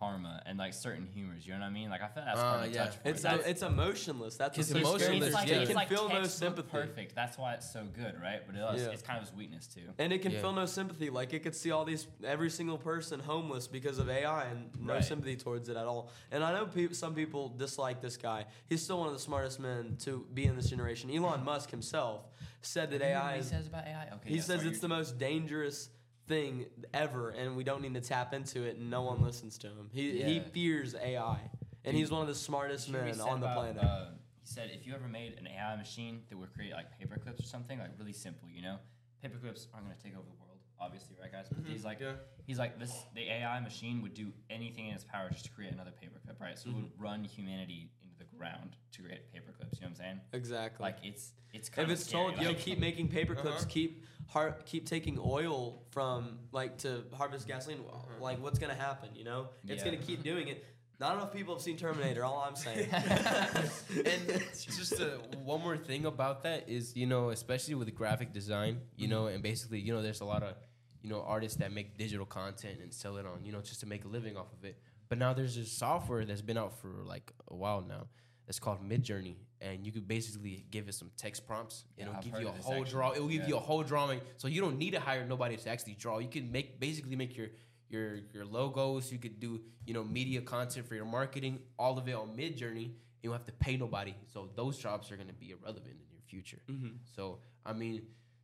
karma 0.00 0.42
and 0.46 0.58
like 0.58 0.72
certain 0.72 1.06
humors. 1.06 1.46
You 1.46 1.52
know 1.52 1.60
what 1.60 1.66
I 1.66 1.70
mean? 1.70 1.90
Like 1.90 2.00
I 2.02 2.08
feel 2.08 2.24
that's 2.24 2.38
Uh, 2.40 2.42
hard 2.42 2.64
to 2.64 2.74
yeah. 2.74 2.84
touch. 2.86 2.96
it's 3.04 3.20
it. 3.20 3.22
That's- 3.22 3.46
it's 3.46 3.62
emotionless. 3.62 4.36
That's 4.36 4.58
It's 4.58 4.72
what's 4.72 4.84
so 4.88 4.96
scary. 4.98 5.16
emotionless, 5.18 5.26
It's 5.28 5.34
like, 5.34 5.48
yeah. 5.48 5.54
It 5.62 5.66
can 5.66 5.76
like 5.76 5.88
feel 5.88 6.08
no 6.08 6.14
textbook 6.20 6.30
sympathy. 6.56 6.68
Perfect. 6.70 7.14
That's 7.14 7.36
why 7.38 7.54
it's 7.54 7.70
so 7.70 7.84
good, 7.94 8.20
right? 8.20 8.40
But 8.46 8.56
it's, 8.56 8.82
Yeah. 8.82 8.88
it's 8.88 9.02
kind 9.02 9.18
of 9.18 9.28
its 9.28 9.36
weakness 9.36 9.66
too. 9.66 9.82
And 9.98 10.12
it 10.12 10.22
can 10.22 10.32
Yeah. 10.32 10.40
feel 10.40 10.52
no 10.52 10.64
sympathy. 10.66 11.10
Like 11.10 11.34
it 11.34 11.40
could 11.42 11.54
see 11.54 11.70
all 11.70 11.84
these 11.84 12.06
every 12.24 12.48
single 12.50 12.78
person 12.78 13.20
homeless 13.20 13.68
because 13.68 13.98
of 13.98 14.08
AI 14.08 14.44
and 14.46 14.70
no 14.80 14.94
Right. 14.94 15.04
sympathy 15.04 15.36
towards 15.36 15.68
it 15.68 15.76
at 15.76 15.86
all. 15.86 16.10
And 16.30 16.42
I 16.42 16.52
know 16.54 16.66
peop 16.66 16.94
some 16.94 17.14
people 17.14 17.50
dislike 17.50 18.00
this 18.00 18.16
guy. 18.16 18.46
He's 18.68 18.82
still 18.82 18.98
one 18.98 19.08
of 19.08 19.12
the 19.14 19.20
smartest 19.20 19.60
men 19.60 19.96
to 20.00 20.26
be 20.32 20.46
in 20.46 20.56
this 20.56 20.70
generation. 20.70 21.10
Elon 21.10 21.44
Musk 21.44 21.70
himself 21.70 22.26
said 22.62 22.90
that 22.90 23.02
AI 23.02 23.34
he 23.34 23.40
is 23.40 23.48
says 23.48 23.66
about 23.66 23.86
AI. 23.86 24.08
Okay. 24.14 24.28
he 24.30 24.36
yeah, 24.36 24.40
says 24.42 24.60
sorry, 24.60 24.70
it's 24.70 24.80
the 24.80 24.88
you're- 24.88 24.96
most 24.98 25.18
dangerous 25.18 25.90
thing 26.30 26.66
ever 26.94 27.30
and 27.30 27.56
we 27.56 27.64
don't 27.64 27.82
need 27.82 27.92
to 27.94 28.00
tap 28.00 28.32
into 28.32 28.62
it 28.62 28.76
and 28.76 28.88
no 28.88 29.02
one 29.02 29.20
listens 29.22 29.58
to 29.58 29.66
him. 29.66 29.90
He 29.92 30.22
he 30.22 30.40
fears 30.40 30.94
AI. 30.94 31.40
And 31.84 31.96
he's 31.96 32.10
one 32.10 32.22
of 32.22 32.28
the 32.28 32.34
smartest 32.34 32.86
Did 32.86 32.92
you 32.94 32.98
hear 33.00 33.06
men 33.16 33.20
on 33.22 33.40
the 33.40 33.46
about, 33.46 33.56
planet. 33.74 33.82
Uh, 33.82 34.04
he 34.40 34.46
said 34.46 34.70
if 34.72 34.86
you 34.86 34.94
ever 34.94 35.08
made 35.08 35.34
an 35.38 35.46
AI 35.48 35.76
machine 35.76 36.22
that 36.28 36.38
would 36.38 36.52
create 36.54 36.72
like 36.72 36.96
paper 36.98 37.16
clips 37.18 37.40
or 37.42 37.46
something, 37.46 37.78
like 37.78 37.90
really 37.98 38.12
simple, 38.12 38.48
you 38.54 38.62
know, 38.62 38.76
paper 39.22 39.38
clips 39.38 39.66
aren't 39.74 39.86
gonna 39.86 39.96
take 40.02 40.12
over 40.12 40.26
the 40.26 40.38
world, 40.40 40.58
obviously, 40.78 41.16
right, 41.20 41.32
guys? 41.32 41.46
But 41.50 41.64
he's 41.66 41.84
like, 41.84 41.98
Yeah. 42.00 42.12
he's 42.46 42.58
like 42.58 42.78
this. 42.78 42.92
The 43.14 43.22
AI 43.28 43.58
machine 43.60 44.02
would 44.02 44.14
do 44.14 44.28
anything 44.50 44.88
in 44.88 44.94
its 44.94 45.04
power 45.04 45.28
just 45.30 45.46
to 45.46 45.50
create 45.50 45.72
another 45.72 45.90
paper 46.00 46.20
clip, 46.24 46.38
right? 46.40 46.56
So 46.58 46.70
it 46.70 46.76
would 46.76 46.90
run 46.98 47.24
humanity 47.24 47.90
into 48.04 48.14
the 48.18 48.36
ground 48.36 48.76
to 48.92 49.02
create 49.02 49.32
paper 49.32 49.52
clips. 49.58 49.78
You 49.80 49.86
know 49.86 49.92
what 49.92 50.00
I'm 50.00 50.04
saying? 50.04 50.20
exactly. 50.34 50.84
Like 50.84 50.98
it's 51.02 51.32
it's 51.52 51.68
kind 51.68 51.90
if 51.90 51.98
it's 51.98 52.06
told, 52.10 52.38
yo, 52.40 52.54
keep 52.54 52.78
making 52.78 53.08
paper 53.08 53.34
clips, 53.34 53.62
Uh-huh. 53.62 53.70
keep 53.70 54.04
har- 54.30 54.56
keep 54.64 54.86
taking 54.86 55.18
oil 55.20 55.82
from 55.90 56.38
like 56.52 56.78
to 56.78 57.04
harvest 57.12 57.46
gasoline. 57.46 57.80
Like, 58.20 58.42
what's 58.42 58.58
gonna 58.58 58.74
happen? 58.74 59.10
You 59.14 59.24
know, 59.24 59.48
it's 59.66 59.82
Yeah. 59.84 59.90
gonna 59.90 60.02
keep 60.02 60.22
doing 60.22 60.48
it. 60.48 60.64
Not 61.00 61.14
enough 61.16 61.32
people 61.32 61.54
have 61.54 61.62
seen 61.62 61.76
Terminator. 61.78 62.24
All 62.24 62.44
I'm 62.46 62.56
saying. 62.56 62.88
and 62.92 64.42
just 64.52 65.00
uh, 65.00 65.18
one 65.44 65.60
more 65.62 65.76
thing 65.76 66.06
about 66.06 66.42
that 66.44 66.68
is 66.68 66.96
you 66.96 67.06
know 67.06 67.30
especially 67.30 67.74
with 67.74 67.94
graphic 67.94 68.32
design 68.32 68.80
you 68.96 69.08
know 69.08 69.26
and 69.26 69.42
basically 69.42 69.80
you 69.80 69.92
know 69.94 70.02
there's 70.02 70.20
a 70.20 70.24
lot 70.24 70.42
of 70.42 70.54
you 71.02 71.08
know 71.08 71.22
artists 71.22 71.56
that 71.58 71.72
make 71.72 71.96
digital 71.96 72.26
content 72.26 72.78
and 72.82 72.92
sell 72.92 73.16
it 73.16 73.24
on 73.26 73.44
you 73.44 73.52
know 73.52 73.60
just 73.60 73.80
to 73.80 73.86
make 73.86 74.04
a 74.04 74.08
living 74.08 74.36
off 74.36 74.52
of 74.52 74.64
it 74.64 74.76
but 75.08 75.16
now 75.18 75.32
there's 75.32 75.56
this 75.56 75.72
software 75.72 76.24
that's 76.26 76.42
been 76.42 76.58
out 76.58 76.72
for 76.80 76.88
like 77.04 77.32
a 77.50 77.54
while 77.56 77.80
now 77.80 78.06
it's 78.50 78.58
called 78.58 78.80
midjourney 78.86 79.36
and 79.62 79.86
you 79.86 79.92
could 79.92 80.06
basically 80.08 80.64
give 80.70 80.88
it 80.88 80.94
some 80.94 81.10
text 81.16 81.46
prompts. 81.46 81.84
Yeah, 81.96 82.04
it'll 82.04 82.16
I've 82.16 82.24
give 82.24 82.40
you 82.40 82.48
a 82.48 82.52
whole 82.52 82.74
actually. 82.74 82.90
draw 82.90 83.12
it'll 83.12 83.28
give 83.28 83.48
you 83.48 83.56
a 83.56 83.60
whole 83.60 83.82
drawing 83.82 84.20
so 84.36 84.48
you 84.48 84.60
don't 84.60 84.76
need 84.78 84.92
to 84.92 85.00
hire 85.00 85.24
nobody 85.24 85.56
to 85.56 85.70
actually 85.70 85.94
draw. 85.94 86.18
You 86.18 86.28
can 86.28 86.50
make 86.50 86.80
basically 86.80 87.16
make 87.16 87.36
your 87.36 87.48
your 87.88 88.18
your 88.34 88.44
logos 88.44 89.10
you 89.12 89.18
could 89.18 89.40
do 89.40 89.60
you 89.86 89.94
know 89.94 90.04
media 90.04 90.40
content 90.40 90.86
for 90.88 90.94
your 90.94 91.04
marketing 91.04 91.58
all 91.78 91.96
of 91.96 92.08
it 92.08 92.14
on 92.14 92.36
midjourney. 92.36 92.90
You 93.22 93.30
don't 93.30 93.34
have 93.40 93.46
to 93.46 93.52
pay 93.52 93.76
nobody 93.76 94.14
so 94.32 94.48
those 94.56 94.78
jobs 94.78 95.10
are 95.12 95.16
going 95.16 95.28
to 95.28 95.34
be 95.44 95.50
irrelevant 95.50 95.94
in 96.02 96.08
your 96.16 96.22
future. 96.32 96.60
Mhm. 96.68 96.92
so 97.16 97.38
i 97.66 97.72
mean 97.72 98.02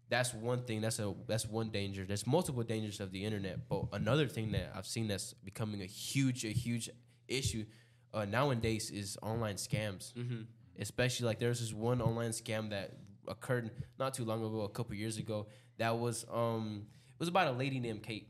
that's 0.09 0.33
one 0.35 0.61
thing 0.63 0.81
that's 0.81 0.99
a 1.01 1.15
that's 1.27 1.47
one 1.47 1.71
danger. 1.71 2.05
There's 2.05 2.27
multiple 2.27 2.63
dangers 2.63 3.01
of 3.01 3.11
the 3.11 3.25
internet 3.25 3.69
but 3.69 3.81
another 3.93 4.29
thing 4.29 4.53
that 4.53 4.67
i've 4.77 4.87
seen 4.87 5.09
that's 5.09 5.33
becoming 5.51 5.81
a 5.83 5.87
huge 5.87 6.45
a 6.45 6.55
huge 6.67 6.91
issue 7.29 7.65
uh, 8.15 8.25
nowadays 8.25 8.91
is 8.91 9.19
online 9.23 9.57
scams 9.57 10.13
mm-hmm. 10.15 10.43
especially 10.79 11.27
like 11.27 11.39
there's 11.39 11.61
this 11.61 11.73
one 11.73 12.01
online 12.01 12.31
scam 12.31 12.71
that 12.71 12.93
occurred 13.29 13.71
not 13.99 14.15
too 14.15 14.25
long 14.25 14.45
ago 14.45 14.61
a 14.63 14.69
couple 14.69 14.95
years 14.95 15.19
ago 15.19 15.47
that 15.79 15.97
was 15.99 16.25
um 16.33 16.87
it 17.15 17.19
was 17.21 17.29
about 17.29 17.49
a 17.49 17.53
lady 17.53 17.81
named 17.81 18.03
kate 18.03 18.29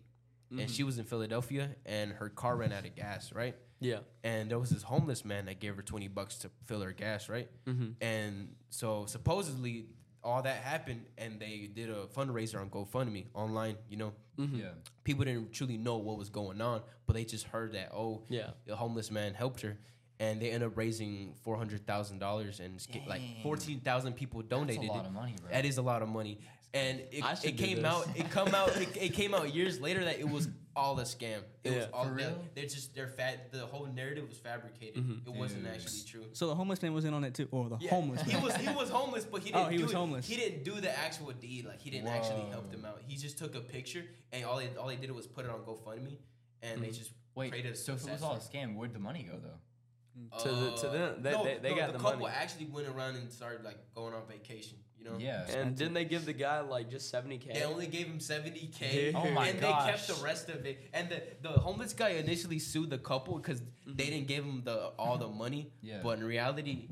and 0.59 0.71
she 0.71 0.83
was 0.85 0.99
in 0.99 1.05
philadelphia 1.05 1.71
and 1.85 2.13
her 2.13 2.29
car 2.29 2.57
ran 2.57 2.73
out 2.73 2.87
of 2.87 2.95
gas 2.95 3.33
right 3.33 3.57
Yeah. 3.81 3.99
and 4.25 4.49
there 4.51 4.59
was 4.59 4.71
this 4.71 4.83
homeless 4.85 5.25
man 5.25 5.47
that 5.47 5.59
gave 5.61 5.75
her 5.77 5.83
20 5.83 6.09
bucks 6.09 6.37
to 6.39 6.51
fill 6.67 6.81
her 6.83 6.93
gas 6.93 7.29
right 7.29 7.49
Mm-hmm. 7.67 7.91
and 8.01 8.55
so 8.71 9.07
supposedly 9.07 9.87
all 10.27 10.43
that 10.43 10.57
happened 10.57 11.03
and 11.17 11.39
they 11.41 11.71
did 11.75 11.89
a 11.89 12.07
fundraiser 12.17 12.61
on 12.61 12.69
gofundme 12.69 13.27
online 13.35 13.77
you 13.89 13.97
know 13.97 14.13
Mm-hmm. 14.39 14.59
Yeah. 14.59 14.67
people 15.03 15.25
didn't 15.25 15.51
truly 15.55 15.79
know 15.79 15.97
what 15.97 16.19
was 16.19 16.29
going 16.29 16.61
on 16.61 16.83
but 17.07 17.15
they 17.17 17.25
just 17.25 17.47
heard 17.47 17.73
that 17.73 17.89
oh 17.95 18.21
Yeah. 18.29 18.51
the 18.67 18.77
homeless 18.77 19.11
man 19.11 19.33
helped 19.33 19.63
her 19.63 19.79
and 20.21 20.41
they 20.43 20.51
ended 20.51 20.69
up 20.71 20.77
raising 20.77 21.35
four 21.43 21.57
hundred 21.59 21.87
thousand 21.87 22.19
dollars, 22.21 22.59
and 22.61 22.75
it's 22.77 22.89
like 23.07 23.21
fourteen 23.43 23.81
thousand 23.81 24.15
people 24.15 24.41
donated. 24.41 24.85
That's 24.85 24.89
a 24.89 24.93
lot 24.97 25.05
it. 25.05 25.09
of 25.09 25.13
money, 25.13 25.35
bro. 25.43 25.51
That 25.53 25.65
is 25.67 25.77
a 25.77 25.83
lot 25.83 26.01
of 26.03 26.09
money, 26.09 26.39
and 26.75 27.01
it, 27.13 27.25
it 27.45 27.57
came 27.57 27.85
out. 27.85 28.07
It 28.15 28.31
come 28.31 28.55
out. 28.55 28.77
It, 28.77 28.89
it 28.97 29.13
came 29.15 29.35
out 29.35 29.55
years 29.55 29.81
later 29.81 30.05
that 30.05 30.19
it 30.19 30.29
was 30.29 30.49
all 30.75 30.99
a 31.01 31.05
scam. 31.05 31.39
It 31.65 31.71
was 31.71 31.75
Yeah. 31.79 31.87
all 31.93 32.05
For 32.05 32.11
they- 32.11 32.25
real? 32.25 32.45
They're 32.55 32.65
just 32.65 32.95
they're 32.95 33.09
fat. 33.09 33.51
The 33.51 33.61
whole 33.65 33.87
narrative 33.87 34.29
was 34.29 34.37
fabricated. 34.39 35.03
Mhm. 35.03 35.27
It 35.27 35.33
wasn't 35.33 35.65
Dude. 35.65 35.73
actually 35.73 36.03
true. 36.07 36.25
So 36.35 36.49
the 36.49 36.55
homeless 36.55 36.83
man 36.83 36.93
was 36.93 37.05
in 37.07 37.15
on 37.15 37.25
it 37.25 37.35
too, 37.35 37.49
or 37.51 37.69
the 37.71 37.79
Yeah, 37.81 37.91
homeless 37.91 38.21
He 38.23 38.33
man. 38.35 38.43
was 38.43 38.57
he 38.57 38.69
was 38.69 38.91
homeless, 38.91 39.25
but 39.25 39.41
he 39.43 39.53
didn't. 39.53 39.67
Oh, 39.67 39.69
he 39.71 39.79
do 39.79 39.85
was 39.85 39.93
it- 39.93 39.97
homeless. 39.97 40.27
He 40.29 40.37
didn't 40.37 40.65
do 40.65 40.79
the 40.81 40.97
actual 40.99 41.33
deed. 41.33 41.65
Like 41.65 41.81
he 41.81 41.89
didn't 41.91 42.09
actually 42.09 42.43
help 42.51 42.71
them 42.71 42.85
out. 42.85 43.01
He 43.07 43.17
just 43.17 43.39
took 43.39 43.55
a 43.55 43.61
picture 43.61 44.05
and 44.33 44.45
all 44.45 44.59
they 44.59 44.69
all 44.77 44.89
they 44.89 44.97
did 44.97 45.11
was 45.13 45.27
put 45.27 45.45
it 45.47 45.51
on 45.51 45.61
GoFundMe, 45.61 46.19
and 46.63 46.83
they 46.83 46.89
Mhm. 46.89 46.99
just 46.99 47.11
Wait, 47.35 47.51
created 47.51 47.73
a 47.73 47.77
so 47.77 47.95
if 47.95 48.07
it 48.07 48.13
was 48.13 48.23
all 48.23 48.35
a 48.35 48.39
scam, 48.39 48.75
where'd 48.77 48.93
the 48.93 48.99
money 48.99 49.23
go 49.23 49.39
though? 49.39 50.39
To 50.43 50.49
the- 50.49 50.71
to 50.77 50.89
them. 50.89 51.23
They- 51.23 51.31
they- 51.33 51.59
they 51.61 51.75
got 51.75 51.89
the 51.89 51.99
the 51.99 51.99
couple 52.05 52.21
money. 52.21 52.35
actually 52.35 52.67
went 52.67 52.89
around 52.89 53.17
and 53.17 53.31
started 53.31 53.63
like 53.65 53.77
going 53.95 54.15
on 54.15 54.27
vacation. 54.27 54.79
You 55.07 55.13
know. 55.13 55.19
Yeah. 55.19 55.47
And 55.51 55.77
didn't 55.77 55.95
they 55.95 56.05
give 56.05 56.27
the 56.27 56.33
guy 56.33 56.61
like 56.61 56.91
just 56.91 57.11
seventy 57.11 57.39
k? 57.39 57.53
They 57.53 57.63
only 57.65 57.87
gave 57.87 58.07
him 58.07 58.21
seventy 58.21 58.71
k, 58.75 59.13
Oh 59.15 59.31
my 59.31 59.49
and 59.49 59.61
they 59.61 59.71
kept 59.71 60.09
the 60.09 60.23
rest 60.25 60.49
of 60.49 60.67
it. 60.67 60.89
And 60.93 61.09
the, 61.09 61.23
the 61.43 61.51
homeless 61.51 61.93
guy 61.93 62.11
initially 62.11 62.59
sued 62.59 62.91
the 62.91 62.99
couple 62.99 63.37
because 63.37 63.61
they 63.61 63.67
mm-hmm. 63.67 63.97
didn't 63.97 64.27
give 64.27 64.45
him 64.45 64.63
the 64.65 64.93
all 64.99 65.19
the 65.19 65.29
money. 65.29 65.71
Yeah. 65.83 66.01
But 66.03 66.19
in 66.19 66.25
reality, 66.25 66.89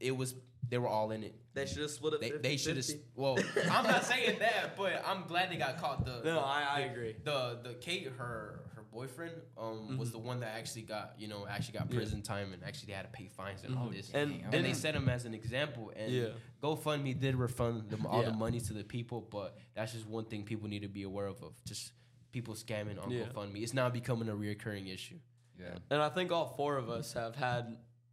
it 0.00 0.16
was 0.16 0.34
they 0.68 0.78
were 0.78 0.88
all 0.88 1.10
in 1.10 1.22
it. 1.24 1.34
They 1.54 1.66
should 1.66 1.82
have 1.82 1.90
split 1.90 2.14
it. 2.14 2.20
They 2.20 2.30
they 2.50 2.56
should 2.56 2.76
have. 2.76 2.86
Well, 3.14 3.38
I'm 3.70 3.84
not 3.84 4.04
saying 4.04 4.38
that, 4.40 4.76
but 4.76 5.02
I'm 5.06 5.24
glad 5.26 5.50
they 5.50 5.56
got 5.56 5.78
caught. 5.78 6.04
The 6.04 6.20
No, 6.24 6.40
I, 6.40 6.64
I 6.68 6.80
agree. 6.80 7.16
the 7.24 7.58
the 7.62 7.74
Kate 7.74 8.12
her 8.18 8.60
her 8.74 8.75
boyfriend 8.96 9.34
um 9.58 9.98
was 9.98 10.10
the 10.10 10.18
one 10.30 10.38
that 10.40 10.52
actually 10.58 10.82
got 10.82 11.06
you 11.18 11.28
know 11.28 11.46
actually 11.54 11.74
got 11.78 11.84
Mm-hmm. 11.86 11.92
Yeah. 11.94 11.98
prison 12.00 12.22
time 12.22 12.48
and 12.54 12.60
actually 12.64 12.86
they 12.90 12.96
had 13.00 13.06
to 13.10 13.14
pay 13.20 13.28
fines 13.28 13.60
and 13.64 13.76
all 13.78 13.88
Mhm. 13.88 13.96
this 13.96 14.06
And- 14.12 14.32
and, 14.44 14.54
and- 14.54 14.64
they 14.64 14.72
set 14.84 14.94
him 14.98 15.08
as 15.16 15.22
an 15.26 15.34
example 15.34 15.92
and 16.00 16.10
Yeah. 16.12 16.28
GoFundMe 16.62 17.12
did 17.24 17.34
refund 17.46 17.90
them 17.90 18.06
all 18.06 18.22
Yeah. 18.22 18.30
the 18.30 18.36
money 18.44 18.60
to 18.68 18.72
the 18.72 18.84
people 18.96 19.20
but 19.36 19.48
that's 19.74 19.92
just 19.96 20.06
one 20.18 20.24
thing 20.30 20.40
people 20.52 20.68
need 20.68 20.82
to 20.88 20.88
be 20.88 21.02
aware 21.10 21.26
of 21.34 21.42
of 21.42 21.52
just 21.64 21.92
people 22.32 22.54
scamming 22.54 22.98
on 23.02 23.10
Yeah. 23.10 23.24
GoFundMe 23.24 23.62
it's 23.62 23.74
now 23.74 23.88
becoming 23.90 24.28
a 24.28 24.36
reoccurring 24.44 24.86
issue 24.96 25.18
Yeah. 25.58 25.78
And 25.90 26.00
I 26.02 26.10
think 26.16 26.32
all 26.32 26.48
four 26.60 26.76
of 26.82 26.88
us 26.98 27.12
have 27.14 27.34
had 27.36 27.64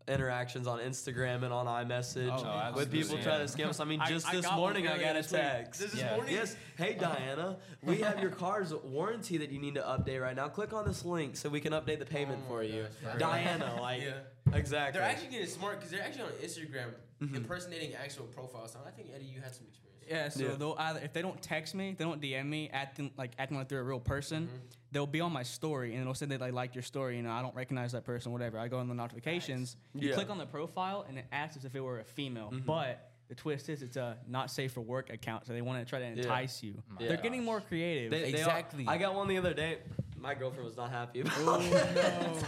interactions 0.07 0.67
on 0.67 0.79
Instagram 0.79 1.43
and 1.43 1.53
on 1.53 1.65
iMessage 1.65 2.29
Oh, 2.31 2.73
with 2.75 2.91
people 2.91 3.15
absolutely, 3.17 3.23
trying 3.23 3.47
to 3.47 3.53
scam 3.53 3.69
us. 3.69 3.79
I 3.79 3.85
mean, 3.85 4.01
just 4.07 4.27
I 4.27 4.35
this 4.35 4.45
got 4.45 4.57
morning 4.57 4.87
I 4.87 4.97
got 4.97 5.11
a 5.11 5.21
this 5.21 5.31
week. 5.31 5.41
text. 5.41 5.79
This 5.81 5.93
is 5.93 5.99
Yeah. 5.99 6.15
morning? 6.15 6.33
Yes. 6.35 6.55
Hey 6.77 6.93
Diana, 6.99 7.57
we 7.81 7.97
have 7.97 8.19
your 8.19 8.31
car's 8.31 8.73
warranty 8.73 9.37
that 9.37 9.49
you 9.49 9.59
need 9.59 9.75
to 9.75 9.81
update 9.81 10.21
right 10.21 10.35
now. 10.35 10.47
Click 10.49 10.73
on 10.73 10.85
this 10.85 11.05
link 11.05 11.37
so 11.37 11.49
we 11.49 11.59
can 11.61 11.73
update 11.73 11.99
the 11.99 12.05
payment 12.05 12.41
Oh 12.45 12.49
for 12.49 12.63
you. 12.63 12.87
gosh. 13.03 13.19
Diana, 13.19 13.77
like 13.81 14.01
yeah 14.01 14.55
exactly. 14.57 14.99
they're 14.99 15.09
actually 15.09 15.29
getting 15.29 15.47
smart 15.47 15.77
because 15.77 15.91
they're 15.91 16.03
actually 16.03 16.23
on 16.23 16.31
Instagram 16.43 16.93
Mhm. 17.21 17.35
impersonating 17.37 17.93
actual 17.95 18.25
profiles 18.25 18.73
so 18.73 18.79
I 18.85 18.91
think 18.91 19.09
Eddie 19.15 19.25
you 19.25 19.39
had 19.39 19.53
some 19.55 19.65
experience 19.67 19.92
Yeah, 20.13 20.29
so 20.29 20.43
Yeah. 20.43 20.55
they'll 20.57 20.75
either 20.77 20.99
if 20.99 21.11
they 21.13 21.21
don't 21.21 21.41
text 21.41 21.73
me, 21.75 21.95
they 21.97 22.03
don't 22.03 22.21
DM 22.21 22.45
me, 22.47 22.69
acting 22.71 23.11
like 23.17 23.31
acting 23.39 23.57
like 23.57 23.67
they're 23.67 23.79
a 23.79 23.83
real 23.83 23.99
person. 23.99 24.47
Mm-hmm. 24.47 24.55
They'll 24.91 25.07
be 25.07 25.21
on 25.21 25.31
my 25.33 25.43
story 25.43 25.93
and 25.93 26.01
it'll 26.01 26.13
say 26.13 26.27
that 26.27 26.39
they 26.39 26.51
like 26.51 26.75
your 26.75 26.83
story. 26.83 27.17
You 27.17 27.23
know, 27.23 27.31
I 27.31 27.41
don't 27.41 27.55
recognize 27.55 27.93
that 27.93 28.05
person, 28.05 28.31
whatever. 28.31 28.59
I 28.59 28.67
go 28.67 28.77
on 28.77 28.87
the 28.87 28.93
notifications. 28.93 29.75
You 29.95 30.09
Yeah. 30.09 30.15
click 30.15 30.29
on 30.29 30.37
the 30.37 30.45
profile 30.45 31.05
and 31.07 31.17
it 31.17 31.25
asks 31.31 31.57
as 31.57 31.65
if 31.65 31.73
it 31.75 31.81
were 31.81 31.99
a 31.99 32.03
female, 32.05 32.51
mm-hmm. 32.51 32.65
but 32.67 33.09
the 33.29 33.35
twist 33.35 33.69
is 33.69 33.81
it's 33.81 33.95
a 33.97 34.17
not 34.27 34.51
safe 34.51 34.73
for 34.73 34.81
work 34.81 35.09
account, 35.09 35.47
so 35.47 35.53
they 35.53 35.61
want 35.61 35.79
to 35.83 35.89
try 35.89 35.97
to 35.99 36.05
Yeah. 36.05 36.21
entice 36.23 36.61
you. 36.61 36.75
My 36.89 36.99
They're 36.99 37.15
gosh. 37.15 37.23
getting 37.23 37.43
more 37.43 37.61
creative. 37.61 38.11
They- 38.11 38.31
they 38.31 38.43
are- 38.43 38.49
Exactly. 38.49 38.85
I 38.87 38.97
got 38.99 39.15
one 39.15 39.27
the 39.27 39.37
other 39.37 39.53
day. 39.55 39.79
My 40.17 40.35
girlfriend 40.35 40.65
was 40.67 40.77
not 40.77 40.89
happy 40.91 41.21
about 41.21 41.33
oh 41.37 41.59
it. 41.61 41.95
no! 41.95 42.39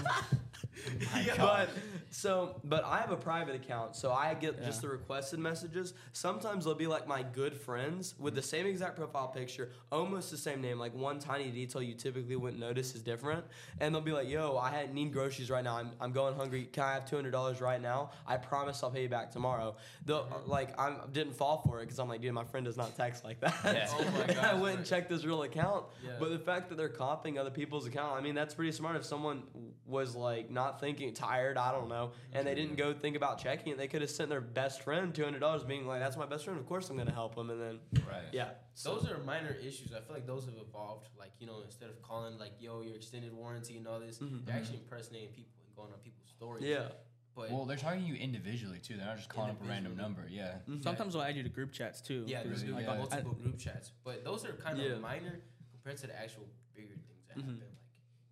but 1.38 1.70
so 2.10 2.60
but 2.64 2.84
I 2.84 3.00
have 3.00 3.12
a 3.12 3.16
private 3.18 3.56
account, 3.56 3.96
so 3.96 4.12
I 4.12 4.34
get 4.34 4.64
just 4.64 4.82
the 4.82 4.90
requested 4.90 5.40
messages. 5.40 5.94
Sometimes 6.14 6.66
they'll 6.66 6.76
be 6.76 6.88
like 6.88 7.08
my 7.08 7.24
good 7.24 7.56
friends 7.56 8.16
with 8.20 8.36
the 8.36 8.42
same 8.42 8.66
exact 8.66 8.96
profile 8.98 9.28
picture, 9.28 9.72
almost 9.92 10.32
the 10.32 10.38
same 10.38 10.62
name, 10.62 10.80
like 10.80 10.94
one 10.96 11.20
tiny 11.20 11.52
detail 11.52 11.82
you 11.82 11.94
typically 11.94 12.36
wouldn't 12.36 12.60
notice 12.60 12.96
is 12.96 13.02
different. 13.02 13.46
And 13.80 13.94
they'll 13.94 14.02
be 14.02 14.12
like, 14.12 14.30
"Yo, 14.30 14.58
I 14.58 14.88
need 14.94 15.12
groceries 15.14 15.50
right 15.50 15.64
now. 15.64 15.78
I'm, 15.78 15.92
I'm 16.00 16.12
going 16.12 16.36
hungry. 16.36 16.66
Can 16.72 16.84
I 16.84 16.94
have 16.94 17.10
two 17.10 17.16
hundred 17.16 17.32
dollars 17.32 17.62
right 17.62 17.82
now? 17.82 18.12
I 18.28 18.38
promise 18.38 18.82
I'll 18.84 18.92
pay 18.92 19.04
you 19.04 19.10
back 19.10 19.32
tomorrow." 19.32 19.76
They'll 20.06 20.28
uh, 20.32 20.48
like 20.48 20.80
I 20.80 20.96
didn't 21.12 21.34
fall 21.34 21.62
for 21.66 21.80
it 21.80 21.86
because 21.86 22.00
I'm 22.00 22.08
like, 22.10 22.22
dude, 22.22 22.34
my 22.34 22.44
friend 22.44 22.66
does 22.66 22.78
not 22.78 22.96
text 22.96 23.24
like 23.24 23.40
that. 23.42 23.56
Yeah. 23.64 23.88
Oh 23.98 24.04
my 24.12 24.24
And 24.26 24.40
I 24.40 24.52
gosh, 24.54 24.62
went 24.62 24.78
and 24.78 24.86
checked 24.86 25.10
this 25.10 25.24
real 25.26 25.44
account. 25.44 25.86
Yeah. 26.04 26.12
But 26.20 26.30
the 26.30 26.40
fact 26.40 26.70
that 26.70 26.76
they're 26.78 26.90
copying 26.90 27.38
other 27.38 27.50
people's 27.50 27.88
account, 27.88 28.14
I 28.18 28.22
mean, 28.22 28.36
that's 28.36 28.54
pretty 28.54 28.72
smart. 28.72 28.96
If 28.96 29.06
someone 29.06 29.44
was 29.86 30.16
like 30.16 30.50
not 30.50 30.65
thinking, 30.74 31.14
tired, 31.14 31.58
I 31.58 31.72
don't 31.72 31.88
know, 31.90 32.12
and 32.34 32.46
they 32.48 32.56
didn't 32.56 32.76
go 32.76 32.94
think 32.94 33.16
about 33.16 33.38
checking 33.40 33.72
it, 33.74 33.78
they 33.78 33.88
could 33.88 34.02
have 34.02 34.10
sent 34.10 34.30
their 34.30 34.42
best 34.42 34.82
friend 34.84 35.14
two 35.14 35.24
hundred 35.24 35.40
dollars, 35.40 35.64
being 35.64 35.86
like, 35.88 36.00
"That's 36.00 36.18
my 36.18 36.26
best 36.26 36.46
friend. 36.46 36.60
Of 36.60 36.66
course, 36.66 36.90
I'm 36.90 36.98
gonna 36.98 37.12
help 37.12 37.36
him." 37.38 37.50
And 37.50 37.62
then, 37.62 37.80
Right. 38.08 38.24
yeah, 38.32 38.52
so 38.74 38.96
Those 38.96 39.10
are 39.12 39.18
minor 39.20 39.52
issues. 39.52 39.94
I 39.94 40.02
feel 40.02 40.14
like 40.16 40.26
those 40.28 40.46
have 40.46 40.56
evolved. 40.58 41.10
Like 41.18 41.32
you 41.40 41.48
know, 41.48 41.62
instead 41.62 41.90
of 41.90 42.02
calling 42.02 42.38
like 42.38 42.54
"Yo, 42.60 42.82
your 42.82 42.96
extended 42.96 43.34
warranty" 43.34 43.78
and 43.78 43.88
all 43.88 44.00
this, 44.00 44.20
Mhm. 44.20 44.46
they're 44.46 44.56
actually 44.56 44.78
impersonating 44.80 45.30
people 45.30 45.54
and 45.66 45.76
going 45.76 45.92
on 45.94 46.00
people's 46.00 46.30
stories. 46.30 46.64
yeah, 46.64 46.90
But 47.36 47.52
Well, 47.52 47.66
they're 47.66 47.76
targeting 47.76 48.08
you 48.08 48.16
individually 48.16 48.80
too. 48.80 48.96
They're 48.96 49.06
not 49.06 49.18
just 49.18 49.28
calling 49.28 49.52
up 49.52 49.62
a 49.62 49.66
random 49.66 49.98
number. 49.98 50.26
Yeah. 50.30 50.60
Mhm. 50.70 50.82
Sometimes 50.82 51.12
they'll 51.14 51.22
add 51.22 51.36
you 51.36 51.44
to 51.44 51.50
group 51.50 51.74
chats 51.74 52.00
too. 52.00 52.24
yeah, 52.28 52.38
'cause, 52.42 52.48
there's 52.50 52.64
Really? 52.64 52.74
like, 52.76 52.86
Yeah. 52.86 52.92
I- 52.94 52.98
multiple 52.98 53.34
group 53.34 53.58
chats. 53.60 53.92
But 54.06 54.24
those 54.24 54.46
are 54.46 54.54
kind 54.54 54.78
Yeah. 54.78 54.92
of 54.92 55.02
minor 55.02 55.42
compared 55.72 55.98
to 55.98 56.08
the 56.08 56.18
actual 56.18 56.48
bigger 56.74 56.96
things 56.96 57.26
that 57.28 57.36
Mhm. 57.38 57.42
happen, 57.42 57.60
like 57.60 57.85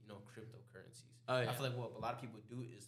you 0.04 0.10
know, 0.14 0.20
cryptocurrencies. 0.32 1.04
Oh, 1.28 1.40
yeah. 1.42 1.50
I 1.50 1.54
feel 1.54 1.68
like 1.68 1.78
what 1.78 1.92
a 1.98 2.00
lot 2.02 2.14
of 2.14 2.22
people 2.22 2.40
do 2.50 2.62
is 2.78 2.88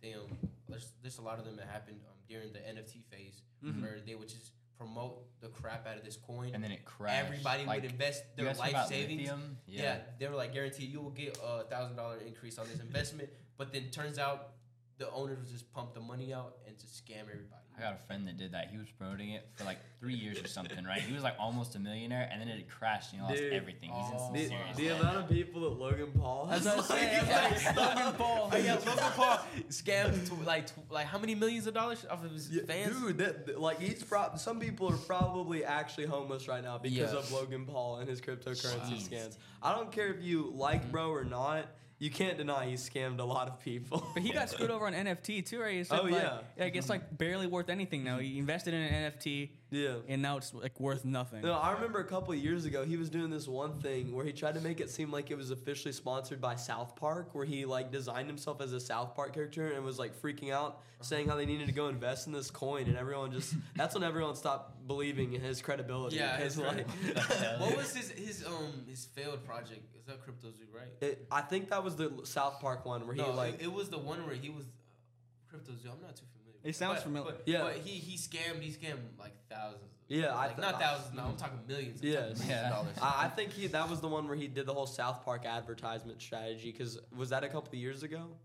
they 0.00 0.14
um 0.14 0.30
there's 0.68 0.92
there's 1.02 1.18
a 1.18 1.22
lot 1.22 1.38
of 1.38 1.44
them 1.44 1.56
that 1.56 1.66
happened 1.66 2.00
um, 2.08 2.14
during 2.28 2.52
the 2.52 2.60
NFT 2.60 3.02
phase 3.10 3.42
Mhm. 3.64 3.80
where 3.82 3.98
they 4.04 4.14
would 4.14 4.28
just 4.28 4.52
promote 4.76 5.22
the 5.40 5.48
crap 5.48 5.86
out 5.86 5.96
of 5.96 6.04
this 6.04 6.16
coin. 6.16 6.50
And 6.52 6.62
then 6.62 6.70
it 6.72 6.84
crashed. 6.84 7.24
Everybody 7.24 7.64
like, 7.64 7.82
would 7.82 7.90
invest 7.92 8.24
their 8.36 8.52
life 8.54 8.86
savings. 8.88 9.20
lithium? 9.22 9.56
Yeah. 9.66 9.98
they 10.18 10.26
were 10.28 10.34
like, 10.34 10.52
guarantee 10.52 10.84
you 10.84 11.00
will 11.00 11.10
get 11.10 11.38
a 11.42 11.62
thousand 11.64 11.96
dollar 11.96 12.18
increase 12.18 12.58
on 12.58 12.66
this 12.68 12.80
investment, 12.80 13.30
but 13.56 13.72
then 13.72 13.90
turns 13.90 14.18
out 14.18 14.50
the 14.98 15.10
owners 15.10 15.38
would 15.38 15.50
just 15.50 15.72
pump 15.72 15.92
the 15.94 16.00
money 16.00 16.32
out 16.32 16.54
and 16.66 16.78
just 16.78 17.04
scam 17.04 17.20
everybody. 17.22 17.60
I 17.76 17.80
got 17.80 17.94
a 17.94 18.06
friend 18.06 18.28
that 18.28 18.36
did 18.36 18.52
that. 18.52 18.68
He 18.70 18.78
was 18.78 18.86
promoting 18.96 19.30
it 19.30 19.48
for 19.56 19.64
like 19.64 19.78
three 19.98 20.14
years 20.14 20.38
or 20.40 20.46
something, 20.46 20.84
right? 20.84 21.00
He 21.00 21.12
was 21.12 21.24
like 21.24 21.34
almost 21.40 21.74
a 21.74 21.80
millionaire, 21.80 22.28
and 22.30 22.40
then 22.40 22.46
it 22.46 22.68
crashed, 22.70 23.12
and 23.12 23.20
he 23.20 23.26
lost 23.26 23.36
Dude. 23.38 23.52
everything. 23.52 23.90
He's 23.92 24.10
in 24.10 24.14
Oh 24.14 24.18
some 24.26 24.32
the, 24.32 24.46
serious 24.46 24.76
the 24.76 24.84
debt. 24.90 25.00
amount 25.00 25.16
of 25.16 25.28
people 25.28 25.62
that 25.62 25.70
Logan 25.80 26.12
Paul 26.16 26.46
has. 26.46 26.62
That's 26.62 26.88
what 26.88 26.92
I'm 26.92 26.96
saying. 26.98 27.26
like, 27.28 27.76
Logan 27.76 27.96
stuff- 27.96 28.18
Paul. 28.18 28.50
Oh, 28.52 28.56
yeah, 28.64 28.74
Logan 28.74 28.94
Paul 29.16 29.38
scammed 29.70 30.28
to 30.28 30.34
like 30.46 30.66
tw- 30.68 30.88
like 30.92 31.06
how 31.06 31.18
many 31.18 31.34
millions 31.34 31.66
of 31.66 31.74
dollars 31.74 32.06
off 32.08 32.24
of 32.24 32.30
his 32.30 32.48
Yeah, 32.50 32.62
fans? 32.64 32.96
Dude, 33.00 33.18
that, 33.18 33.46
that- 33.46 33.60
like 33.60 33.80
he's 33.80 34.04
pro- 34.04 34.36
some 34.36 34.60
people 34.60 34.88
are 34.92 34.96
probably 34.96 35.64
actually 35.64 36.06
homeless 36.06 36.46
right 36.46 36.62
now 36.62 36.78
because 36.78 36.96
Yeah. 37.12 37.18
of 37.18 37.32
Logan 37.32 37.66
Paul 37.66 37.96
and 37.96 38.08
his 38.08 38.20
cryptocurrency 38.20 38.88
Jeez. 38.88 39.08
scams. 39.08 39.36
I 39.60 39.74
don't 39.74 39.90
care 39.90 40.08
if 40.14 40.22
you 40.22 40.52
like 40.54 40.82
mm-hmm. 40.82 40.90
bro 40.92 41.10
or 41.10 41.24
not, 41.24 41.66
you 42.04 42.10
can't 42.10 42.36
deny 42.36 42.66
he 42.66 42.74
scammed 42.74 43.18
a 43.18 43.24
lot 43.24 43.48
of 43.48 43.58
people. 43.60 44.06
But 44.12 44.22
he 44.22 44.30
got 44.30 44.50
screwed 44.50 44.70
over 44.70 44.86
on 44.86 44.92
NFT 44.92 45.46
too, 45.46 45.62
right? 45.62 45.72
He 45.72 45.84
said, 45.84 46.00
Oh, 46.00 46.02
like, 46.02 46.12
yeah. 46.12 46.38
Like 46.58 46.76
it's 46.76 46.90
like 46.90 47.16
barely 47.16 47.46
worth 47.46 47.70
anything 47.70 48.04
now. 48.04 48.18
He 48.18 48.38
invested 48.38 48.74
in 48.74 48.82
an 48.82 49.10
NFT 49.10 49.48
yeah. 49.74 49.94
and 50.08 50.22
now 50.22 50.36
it's 50.36 50.54
like 50.54 50.78
worth 50.78 51.04
nothing. 51.04 51.42
No, 51.42 51.54
I 51.54 51.72
remember 51.72 51.98
a 51.98 52.04
couple 52.04 52.32
of 52.32 52.38
years 52.38 52.64
ago 52.64 52.84
he 52.84 52.96
was 52.96 53.10
doing 53.10 53.30
this 53.30 53.48
one 53.48 53.80
thing 53.80 54.14
where 54.14 54.24
he 54.24 54.32
tried 54.32 54.54
to 54.54 54.60
make 54.60 54.80
it 54.80 54.90
seem 54.90 55.10
like 55.10 55.30
it 55.30 55.36
was 55.36 55.50
officially 55.50 55.92
sponsored 55.92 56.40
by 56.40 56.56
South 56.56 56.96
Park, 56.96 57.34
where 57.34 57.44
he 57.44 57.64
like 57.64 57.90
designed 57.90 58.28
himself 58.28 58.60
as 58.60 58.72
a 58.72 58.80
South 58.80 59.14
Park 59.14 59.34
character 59.34 59.72
and 59.72 59.84
was 59.84 59.98
like 59.98 60.20
freaking 60.20 60.52
out, 60.52 60.80
saying 61.00 61.28
how 61.28 61.36
they 61.36 61.46
needed 61.46 61.66
to 61.66 61.72
go 61.72 61.88
invest 61.88 62.26
in 62.26 62.32
this 62.32 62.50
coin, 62.50 62.86
and 62.86 62.96
everyone 62.96 63.32
just 63.32 63.54
that's 63.76 63.94
when 63.94 64.04
everyone 64.04 64.34
stopped 64.36 64.86
believing 64.86 65.32
in 65.34 65.40
his 65.40 65.60
credibility. 65.60 66.16
Yeah, 66.16 66.36
his 66.36 66.58
like, 66.58 66.86
what 67.58 67.76
was 67.76 67.94
his 67.94 68.10
his 68.10 68.46
um 68.46 68.84
his 68.88 69.06
failed 69.06 69.44
project? 69.44 69.82
Is 69.98 70.04
that 70.06 70.20
CryptoZoo, 70.20 70.74
right? 70.74 70.88
it, 71.00 71.26
I 71.30 71.40
think 71.40 71.70
that 71.70 71.82
was 71.82 71.96
the 71.96 72.12
South 72.24 72.60
Park 72.60 72.84
one 72.84 73.06
where 73.06 73.14
he 73.14 73.22
no, 73.22 73.32
like 73.32 73.54
it, 73.54 73.62
it 73.62 73.72
was 73.72 73.88
the 73.88 73.98
one 73.98 74.26
where 74.26 74.34
he 74.34 74.50
was 74.50 74.64
uh, 74.64 75.56
CryptoZoo. 75.56 75.90
I'm 75.92 76.02
not 76.02 76.16
too 76.16 76.24
familiar. 76.32 76.43
It 76.64 76.74
sounds 76.74 76.96
But- 76.96 77.02
familiar. 77.04 77.32
But, 77.32 77.42
Yeah. 77.46 77.62
but 77.62 77.76
he 77.76 77.90
he 77.98 78.16
scammed 78.16 78.60
he 78.60 78.70
scammed 78.72 78.98
like 79.18 79.34
thousands. 79.48 79.90
Yeah, 80.08 80.36
I 80.38 80.48
th- 80.48 80.58
not 80.58 80.74
I- 80.74 80.78
thousands. 80.78 81.14
No, 81.14 81.24
I'm 81.24 81.36
talking 81.36 81.60
millions. 81.66 82.00
I'm 82.02 82.08
Yes. 82.08 82.14
talking 82.38 82.38
millions 82.38 82.48
Yeah. 82.48 82.66
of 82.66 82.72
dollars. 82.84 82.98
I, 83.00 83.24
I 83.26 83.28
think 83.28 83.52
he 83.52 83.66
that 83.68 83.88
was 83.88 84.00
the 84.00 84.08
one 84.08 84.26
where 84.26 84.36
he 84.36 84.48
did 84.48 84.66
the 84.66 84.74
whole 84.74 84.86
South 84.86 85.24
Park 85.24 85.44
advertisement 85.46 86.20
strategy. 86.20 86.72
Because 86.72 86.98
was 87.16 87.30
that 87.30 87.44
a 87.44 87.48
couple 87.48 87.68
of 87.68 87.74
years 87.74 88.02
ago, 88.02 88.36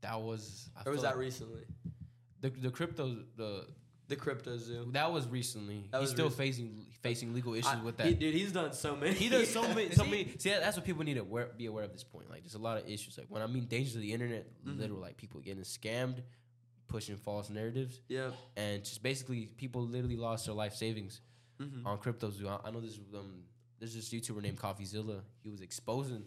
that 0.00 0.20
was. 0.20 0.68
I 0.76 0.82
or 0.88 0.92
was 0.92 1.02
that 1.02 1.08
like 1.10 1.18
recently? 1.18 1.64
the 2.40 2.50
the 2.50 2.70
crypto 2.70 3.24
the 3.36 3.66
The 4.08 4.16
CryptoZoo. 4.16 4.92
that 4.94 5.12
was 5.12 5.28
recently. 5.28 5.86
That 5.90 5.98
He's 5.98 6.08
was 6.08 6.10
still 6.10 6.26
recent. 6.26 6.38
facing 6.38 6.86
facing 7.02 7.32
legal 7.34 7.54
issues 7.54 7.66
I- 7.72 7.82
with 7.82 7.96
that. 7.98 8.06
he- 8.08 8.14
dude, 8.14 8.34
he's 8.34 8.52
done 8.52 8.72
so 8.74 8.94
many. 8.96 9.14
He 9.14 9.28
does 9.30 9.50
so 9.50 9.62
many, 9.74 9.90
so 9.92 10.04
many. 10.04 10.34
See, 10.38 10.50
that's 10.50 10.76
what 10.76 10.84
people 10.84 11.02
need 11.04 11.14
to 11.14 11.20
aware, 11.20 11.46
be 11.56 11.64
aware 11.66 11.84
of 11.84 11.92
this 11.92 12.04
point. 12.04 12.28
Like, 12.28 12.42
there's 12.42 12.54
a 12.56 12.58
lot 12.58 12.76
of 12.76 12.86
issues. 12.88 13.16
Like, 13.16 13.28
when 13.30 13.40
I 13.40 13.46
mean 13.46 13.64
dangers 13.66 13.94
of 13.94 14.02
the 14.02 14.12
internet, 14.12 14.46
Mhm. 14.66 14.78
literal, 14.78 15.00
like 15.00 15.16
people 15.16 15.40
getting 15.40 15.62
scammed, 15.62 16.22
pushing 16.90 17.16
false 17.16 17.48
narratives, 17.50 18.00
Yeah. 18.08 18.32
and 18.56 18.84
just 18.84 19.02
basically 19.02 19.46
people 19.46 19.82
literally 19.86 20.16
lost 20.16 20.46
their 20.46 20.54
life 20.54 20.74
savings 20.74 21.20
Mhm. 21.58 21.86
on 21.86 21.98
CryptoZoo. 21.98 22.46
I, 22.48 22.68
I 22.68 22.70
know 22.70 22.80
this 22.80 22.98
um, 23.14 23.44
there's 23.78 23.94
this 23.94 24.10
YouTuber 24.10 24.42
named 24.42 24.58
CoffeeZilla. 24.58 25.22
He 25.42 25.48
was 25.48 25.62
exposing 25.62 26.26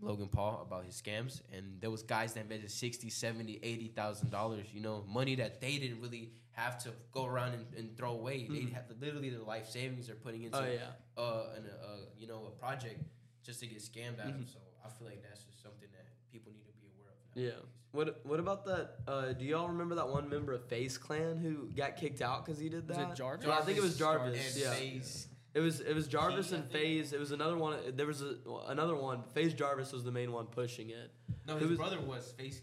Logan 0.00 0.28
Paul 0.28 0.60
about 0.66 0.84
his 0.84 1.00
scams, 1.00 1.40
and 1.52 1.80
there 1.80 1.90
was 1.90 2.02
guys 2.02 2.34
that 2.34 2.40
invested 2.40 2.70
60, 2.70 3.08
70, 3.08 3.60
80,000 3.62 4.30
dollars. 4.30 4.66
You 4.74 4.80
know, 4.80 5.04
money 5.08 5.36
that 5.36 5.60
they 5.60 5.78
didn't 5.78 6.00
really 6.02 6.32
have 6.50 6.76
to 6.84 6.90
go 7.12 7.24
around 7.24 7.54
and, 7.54 7.66
and 7.78 7.96
throw 7.96 8.12
away. 8.12 8.46
They 8.48 8.62
Mhm. 8.66 8.72
have 8.72 8.90
literally 9.00 9.30
their 9.30 9.40
life 9.40 9.70
savings 9.70 10.06
they're 10.08 10.16
putting 10.16 10.42
into 10.42 10.58
Oh 10.58 10.64
yeah. 10.70 10.92
uh, 11.16 11.54
an, 11.56 11.64
uh, 11.66 11.96
you 12.18 12.26
know, 12.26 12.46
a 12.46 12.50
project 12.50 13.00
just 13.42 13.60
to 13.60 13.66
get 13.66 13.78
scammed 13.78 14.18
out 14.20 14.26
Mhm. 14.26 14.42
of. 14.42 14.48
So 14.50 14.58
I 14.84 14.88
feel 14.90 15.06
like 15.06 15.22
that's 15.22 15.44
just 15.44 15.62
something 15.62 15.88
that 15.92 16.06
people 16.30 16.50
need 16.52 16.58
to 16.66 16.66
be 16.66 16.70
aware 16.70 16.70
of. 16.70 16.71
Yeah. 17.34 17.44
nowadays. 17.48 17.64
What 17.92 18.20
What 18.24 18.40
about 18.40 18.64
that? 18.66 18.94
Uh, 19.06 19.32
do 19.32 19.44
y'all 19.44 19.68
remember 19.68 19.94
that 19.96 20.08
one 20.08 20.28
member 20.28 20.52
of 20.54 20.64
FaZe 20.66 20.96
Clan 20.98 21.36
who 21.36 21.68
got 21.76 21.96
kicked 21.96 22.22
out 22.22 22.44
because 22.44 22.58
he 22.58 22.68
did 22.68 22.88
Was 22.88 22.96
that? 22.96 23.10
it 23.10 23.16
Jarvis? 23.16 23.46
No, 23.46 23.52
I 23.52 23.60
think 23.62 23.76
it 23.78 23.82
was 23.82 23.98
Jarvis. 23.98 24.54
and 24.56 24.64
yeah. 24.64 24.70
FaZe. 24.72 25.28
It 25.54 25.60
was 25.60 25.80
it 25.80 25.94
was 25.94 26.08
Jarvis 26.08 26.48
Keith, 26.48 26.58
and 26.58 26.70
FaZe. 26.70 27.12
It 27.12 27.20
was 27.20 27.32
another 27.32 27.56
one. 27.58 27.76
There 27.94 28.06
was 28.06 28.22
a, 28.22 28.36
another 28.68 28.94
one. 28.96 29.22
FaZe 29.34 29.52
Jarvis 29.52 29.92
was 29.92 30.04
the 30.04 30.10
main 30.10 30.32
one 30.32 30.46
pushing 30.46 30.88
it. 30.88 31.10
No, 31.46 31.56
It 31.56 31.60
his 31.60 31.70
was- 31.70 31.78
brother 31.78 32.00
was 32.00 32.32
FaZe. 32.38 32.62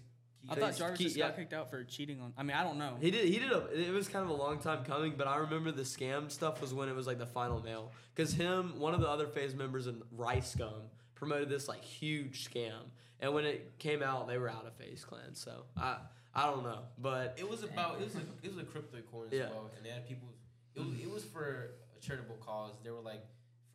I 0.50 0.56
thought 0.56 0.76
Jarvis 0.76 0.98
Keith, 0.98 1.08
just 1.08 1.18
yeah. 1.18 1.28
got 1.28 1.36
kicked 1.36 1.54
out 1.54 1.70
for 1.70 1.84
cheating 1.84 2.20
on. 2.22 2.34
I 2.36 2.42
mean, 2.42 2.58
I 2.58 2.64
don't 2.64 2.80
know. 2.80 2.96
He 3.00 3.12
did. 3.12 3.26
He 3.28 3.38
did 3.38 3.52
a. 3.52 3.68
It 3.68 3.92
was 3.94 4.08
kind 4.08 4.24
of 4.24 4.32
a 4.32 4.34
long 4.34 4.58
time 4.60 4.84
coming, 4.84 5.14
but 5.16 5.28
I 5.28 5.38
remember 5.38 5.72
the 5.72 5.84
scam 5.84 6.32
stuff 6.32 6.60
was 6.60 6.74
when 6.74 6.90
it 6.90 6.96
was 6.96 7.06
like 7.06 7.20
the 7.20 7.28
final 7.28 7.62
nail. 7.62 7.92
Because 8.16 8.34
him, 8.34 8.80
one 8.80 8.96
of 8.96 9.02
the 9.02 9.08
other 9.08 9.28
FaZe 9.28 9.54
members 9.54 9.86
in 9.86 10.02
Rice 10.12 10.56
Gum, 10.56 10.72
promoted 11.20 11.50
this 11.50 11.68
like 11.68 11.84
huge 11.84 12.50
scam, 12.50 12.80
and 13.20 13.34
when 13.34 13.46
it 13.46 13.78
came 13.78 14.02
out, 14.02 14.28
they 14.28 14.38
were 14.38 14.50
out 14.50 14.66
of 14.66 14.74
FaZe 14.76 15.04
Clan. 15.04 15.36
So 15.36 15.66
I, 15.78 15.98
I 16.34 16.50
don't 16.50 16.64
know, 16.64 16.80
but 16.98 17.36
It 17.38 17.48
was 17.48 17.64
about 17.64 18.00
it 18.02 18.06
was 18.06 18.16
a 18.16 18.22
it 18.42 18.56
was 18.56 18.58
a 18.58 18.64
crypto 18.66 18.98
coin 19.12 19.28
as 19.28 19.34
Yeah. 19.38 19.50
well, 19.50 19.70
and 19.76 19.86
they 19.86 19.90
had 19.90 20.08
people. 20.08 20.30
It 20.76 20.80
was, 20.80 20.94
it 21.00 21.12
was 21.12 21.24
for 21.26 21.72
a 21.96 22.00
charitable 22.00 22.38
cause. 22.40 22.76
They 22.84 22.90
were 22.92 23.02
like 23.02 23.24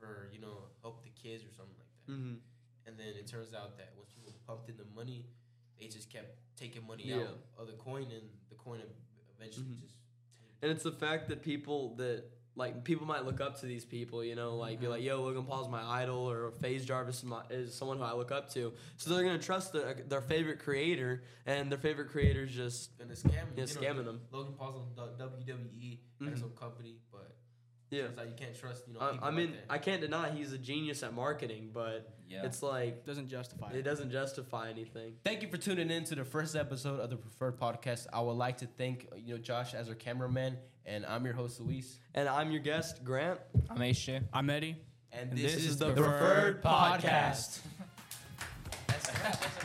for 0.00 0.28
you 0.32 0.40
know 0.40 0.56
help 0.80 1.04
the 1.04 1.10
kids 1.10 1.44
or 1.44 1.52
something 1.54 1.76
like 1.78 2.06
that. 2.06 2.12
mhm. 2.12 2.38
And 2.86 2.98
then 2.98 3.08
it 3.18 3.26
turns 3.26 3.54
out 3.54 3.76
that 3.78 3.92
once 3.96 4.10
people 4.14 4.32
pumped 4.46 4.68
in 4.68 4.76
the 4.76 4.84
money, 4.94 5.24
they 5.78 5.86
just 5.86 6.10
kept 6.10 6.36
taking 6.56 6.86
money 6.86 7.04
Yeah. 7.06 7.16
out 7.22 7.38
of 7.58 7.66
the 7.66 7.72
coin, 7.74 8.04
and 8.10 8.28
the 8.48 8.56
coin 8.56 8.80
eventually 9.38 9.66
Mhm. 9.66 9.80
just. 9.82 9.94
and 10.62 10.70
it's 10.70 10.82
the 10.84 10.92
fact 10.92 11.28
that 11.28 11.42
people 11.42 11.94
that 11.96 12.24
like 12.56 12.84
people 12.84 13.06
might 13.06 13.24
look 13.24 13.40
up 13.40 13.58
to 13.60 13.66
these 13.66 13.84
people, 13.84 14.22
you 14.24 14.34
know, 14.36 14.56
like 14.56 14.74
Mm-hmm. 14.74 14.82
be 14.82 14.88
like, 14.88 15.02
"Yo, 15.02 15.22
Logan 15.22 15.44
Paul's 15.44 15.68
my 15.68 15.82
idol," 15.82 16.30
or 16.30 16.50
FaZe 16.52 16.84
Jarvis 16.84 17.18
is, 17.18 17.24
my, 17.24 17.42
is 17.50 17.74
someone 17.74 17.98
who 17.98 18.04
I 18.04 18.12
look 18.14 18.30
up 18.30 18.48
to. 18.54 18.72
So 18.96 19.10
they're 19.10 19.24
gonna 19.24 19.38
trust 19.38 19.72
their, 19.72 19.94
their 20.08 20.20
favorite 20.20 20.60
creator, 20.60 21.22
and 21.46 21.70
their 21.70 21.78
favorite 21.78 22.10
creator's 22.10 22.52
just 22.54 22.90
And 23.00 23.10
the 23.10 23.14
scam, 23.14 23.32
you 23.56 23.62
know, 23.62 23.64
scamming 23.64 24.04
them. 24.04 24.20
Logan 24.30 24.54
Paul's 24.54 24.76
on 24.76 24.94
the 24.94 25.24
WWE, 25.24 26.00
Mhm. 26.20 26.30
has 26.30 26.38
some 26.40 26.50
company, 26.50 26.96
but 27.10 27.36
Yeah, 27.94 28.02
it's 28.04 28.16
like 28.18 28.28
you 28.28 28.34
can't 28.36 28.58
trust, 28.58 28.84
you 28.88 28.94
know. 28.94 29.00
I, 29.00 29.28
I 29.28 29.30
mean, 29.30 29.52
that. 29.52 29.64
I 29.70 29.78
can't 29.78 30.00
deny 30.00 30.30
he's 30.30 30.52
a 30.52 30.58
genius 30.58 31.02
at 31.02 31.14
marketing, 31.14 31.70
but 31.72 32.12
Yeah. 32.28 32.44
it's 32.44 32.62
like 32.62 33.04
Doesn't 33.06 33.28
justify 33.28 33.70
it 33.70 33.76
it. 33.76 33.82
doesn't 33.82 34.10
justify 34.10 34.70
anything. 34.70 35.14
Thank 35.24 35.42
you 35.42 35.48
for 35.48 35.56
tuning 35.56 35.90
in 35.90 36.04
to 36.04 36.14
the 36.14 36.24
first 36.24 36.56
episode 36.56 37.00
of 37.00 37.10
the 37.10 37.16
Preferred 37.16 37.58
Podcast. 37.58 38.06
I 38.12 38.20
would 38.20 38.32
like 38.32 38.58
to 38.58 38.66
thank 38.66 39.08
you 39.16 39.34
know 39.34 39.38
Josh 39.40 39.74
as 39.74 39.88
our 39.88 39.94
cameraman, 39.94 40.56
and 40.86 41.06
I'm 41.06 41.24
your 41.24 41.34
host 41.34 41.60
Luis. 41.60 41.98
And 42.14 42.28
I'm 42.28 42.50
your 42.50 42.60
guest, 42.62 43.04
Grant. 43.04 43.38
I'm 43.70 43.78
HJ. 43.78 44.22
I'm 44.32 44.50
Eddie. 44.50 44.76
And, 45.12 45.30
And 45.30 45.38
this, 45.38 45.54
this 45.54 45.62
is, 45.62 45.70
is 45.70 45.78
the 45.78 45.86
the 45.92 46.02
Preferred 46.02 46.60
Preferred 46.60 46.62
Podcast. 46.62 47.00
Podcast. 47.00 47.60
That's- 48.88 49.06
that's- 49.22 49.63